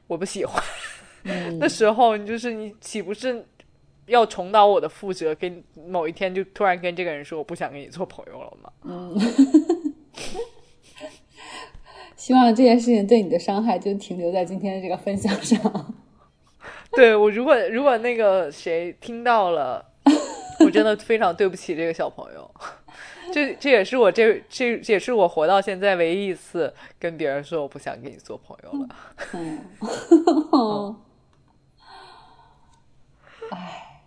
[0.07, 0.61] 我不喜欢
[1.23, 3.45] 嗯的时候，你就是你岂不是
[4.07, 5.33] 要重蹈我的覆辙？
[5.35, 8.71] 跟某一天就突然跟这个人说我不想跟你做朋友了吗？
[12.27, 15.95] 希望这件事情对你的伤害就停留在今天的这个分享上。
[16.91, 19.93] 对我，如果如果那个谁听到了，
[20.59, 22.51] 我真的非常对不起这个小朋友。
[23.31, 28.89] 这这也是我这这这也是我活到现在唯一一次跟别人说我不想跟你做朋友了。
[29.31, 30.95] 嗯，
[33.51, 34.01] 唉，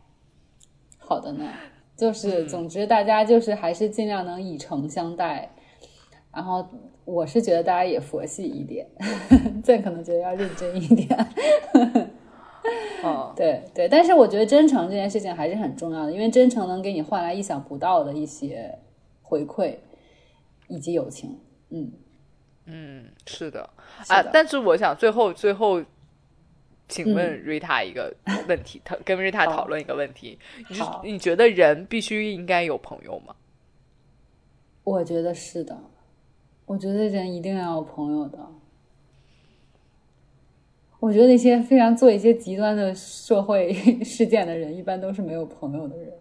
[0.98, 1.50] 好的呢，
[1.96, 5.50] 就是总之大家就是还是尽量能以诚相待，
[6.32, 6.66] 然后
[7.04, 8.86] 我是觉得大家也佛系一点，
[9.64, 11.08] 这可能觉得要认真一点。
[13.02, 18.78] 哦，对对，但是我觉得真诚这件事情还是很重要的，因为真诚能给你换来意想不到的一些
[19.22, 19.76] 回馈
[20.68, 21.38] 以及友情。
[21.70, 21.90] 嗯，
[22.66, 23.68] 嗯，是的
[24.08, 25.82] 啊但是我想最后最后，
[26.88, 28.14] 请问嗯 Rita 一个
[28.46, 30.38] 问题，讨、跟 Rita 讨论一个问题，
[30.68, 33.34] 你你觉得人必须应该有朋友吗？
[34.84, 35.78] 我觉得是的，
[36.70, 38.38] 我觉得人一定要有朋友的。
[41.00, 43.72] 我觉得那些非常做一些极端的社会
[44.04, 46.12] 事件的人，一般都是没有朋友的人。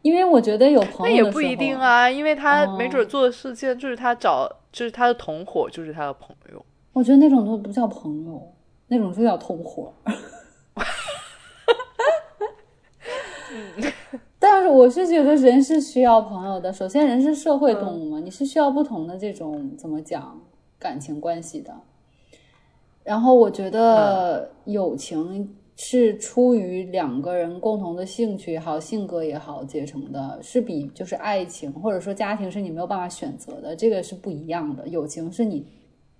[0.00, 6.64] 因为我觉得有朋友那也不一定啊，因为他哦没准做的事情就是他找，就是他的同伙，就是他的朋友。
[6.94, 8.54] 我觉得那种都不叫朋友，
[8.86, 9.92] 那种就叫同伙。
[14.46, 16.70] 但是我是觉得人是需要朋友的。
[16.70, 20.38] 首先，人是社会动物嘛，你是需要不同的这种怎么讲
[20.78, 21.74] 感情关系的。
[23.02, 34.86] 然后我觉得友情是出于两个人共同的兴趣也好、性格也好结成的，是比就是爱情或者说家庭是你没有办法选择的，这个是不一样的。
[34.86, 35.66] 友情是你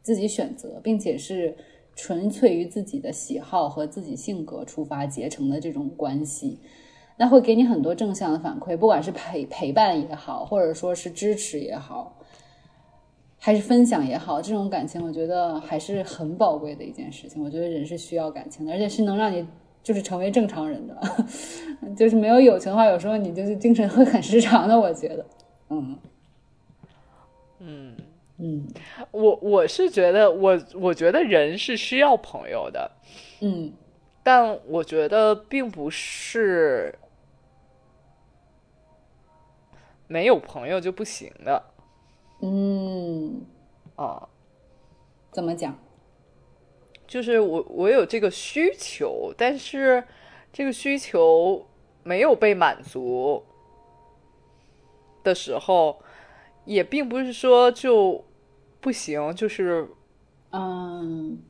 [0.00, 1.54] 自己选择，并且是
[1.94, 6.58] 纯粹于自己的喜好和自己性格出发结成的这种关系。
[7.16, 12.16] 那会给你很多正向的反馈，不管是陪陪伴也好，或者说是支持也好，
[13.38, 17.42] 还是分享也好，这种感情我觉得还是很宝贵的一件事情。
[17.42, 19.46] 我觉得人是需要感情的，而且是能让你
[19.82, 20.98] 就是成为正常人的。
[21.94, 24.78] 就是没有友情的话，有时候你就是精神会很失常的。
[24.78, 25.26] 我觉得，
[25.68, 25.96] 嗯
[27.60, 27.96] 嗯，
[28.38, 28.66] 嗯
[29.12, 32.90] 我我是觉得我我觉得人是需要朋友的，
[33.40, 33.72] 嗯
[34.22, 36.94] 但我觉得并不是
[40.06, 41.62] 没有朋友就不行的。
[42.40, 43.44] 嗯，
[43.96, 44.28] 啊。
[45.32, 45.76] 怎么讲？
[47.06, 50.04] 就是我我有这个需求，但是
[50.52, 51.66] 这个需求
[52.02, 53.44] 没有被满足
[55.22, 56.02] 的时候，
[56.64, 58.24] 也并不是说就
[58.80, 59.88] 不行，就是
[60.50, 61.42] 嗯。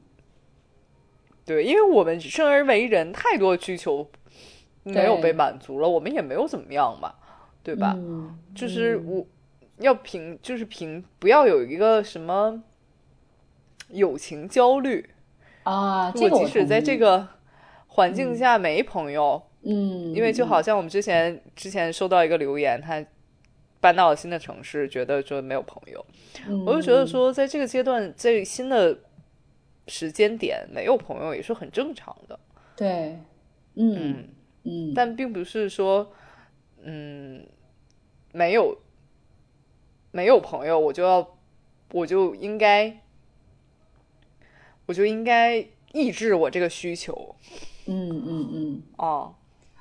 [1.47, 4.09] 对，因为我们生而为人，太多需求
[4.83, 7.15] 没有被满足了，我们也没有怎么样嘛，
[7.65, 7.95] 对吧？
[7.97, 9.27] 嗯，就是我
[9.79, 12.63] 要凭，就是凭，不要有一个什么
[13.89, 15.11] 友情焦虑。
[15.65, 17.27] 啊，这个我即使在，这个
[17.87, 23.03] 环境下没朋友，嗯，因为就好像我们之前之前收到一个留言，他
[23.81, 26.05] 搬到了新的城市，觉得说没有朋友，
[26.47, 28.99] 嗯，我就觉得说，在这个阶段，在新的
[29.89, 32.39] 时间点没有朋友也是很正常的。
[32.77, 33.19] 对，
[33.77, 34.29] 嗯嗯，
[34.65, 36.13] 嗯，但并不是说，
[36.85, 37.47] 嗯，
[38.33, 38.79] 没有
[40.13, 41.37] 没有朋友，我就要
[41.93, 43.01] 我就应该
[44.87, 47.35] 我就应该抑制我这个需求。
[47.87, 49.35] 嗯嗯嗯，啊，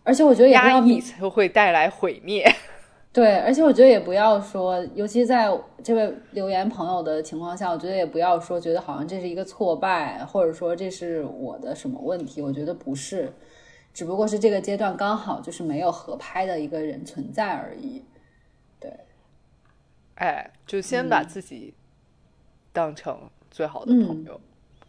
[0.03, 2.45] 而且我觉得也不压要抑才会带来毁灭。
[3.11, 5.47] 对，而且我觉得也不要说，尤其在
[5.84, 13.31] 这位留言朋友的情况下，我觉得也不要说觉得好像这是一个挫败，或者说这是我的什么问题，我觉得不是，
[13.94, 18.03] 只不过是这个阶段刚好就是没有合拍的一个人存在而已。
[18.80, 18.91] 对
[20.15, 21.74] 哎，就先把自己
[22.72, 24.40] 当成最好的朋友。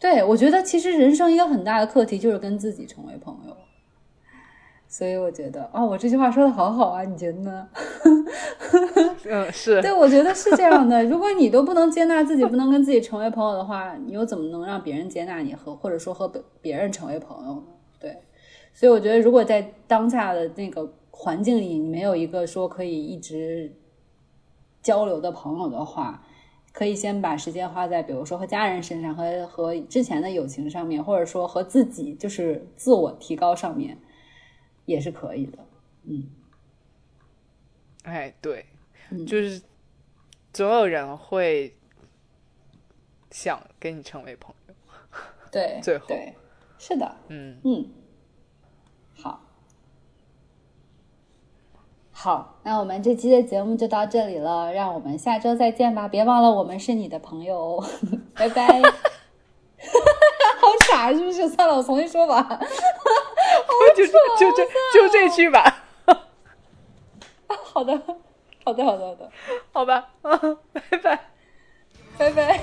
[0.00, 3.56] 对，我觉得其实人生一个很大的课题就是跟自己成为朋友。
[4.86, 7.68] 所以我觉得，哦，我这句话说的好好啊，你觉得呢？
[9.26, 11.02] 嗯，是对，我觉得是这样的。
[11.04, 17.62] 如果你都不能接纳自己，不能跟自己成为朋友的话，你又怎么能让别人接纳你和或者说和别别人成为朋友呢？
[17.98, 18.16] 对，
[18.74, 23.72] 所以我觉得，如果在当下的那个环境里，你没有一个说可以一直
[24.82, 26.22] 交流的朋友的话，
[26.72, 33.96] 可以先把时间花在比如说和家人身上，和和之前的友情上面，或者说和自己就是自我提高上面，
[34.86, 35.58] 也是可以的。
[36.02, 36.28] 嗯，
[38.02, 38.66] 哎，对，
[39.10, 39.62] 嗯就是
[40.52, 41.72] 总有人会
[43.30, 44.74] 想跟你成为朋友。
[45.52, 46.06] 对， 最后。
[46.08, 46.34] 对，
[46.76, 47.88] 是的，嗯，嗯，
[49.16, 49.40] 好，
[52.16, 56.08] 好，那我们这期的节目就到这里了，让我们下周再见吧！
[56.08, 57.84] 别忘了我们是你的朋友哦，
[58.34, 58.66] 拜拜。
[59.84, 61.48] 好傻是不是？
[61.48, 62.40] 算了，我重新说吧。
[63.94, 64.12] 就就
[64.52, 64.64] 这
[64.94, 65.84] 就这句吧，
[67.46, 68.00] 好的，
[68.64, 69.30] 好的，好的，好的，
[69.72, 70.08] 好吧，
[70.72, 71.20] 拜拜。
[72.16, 72.60] 拜拜。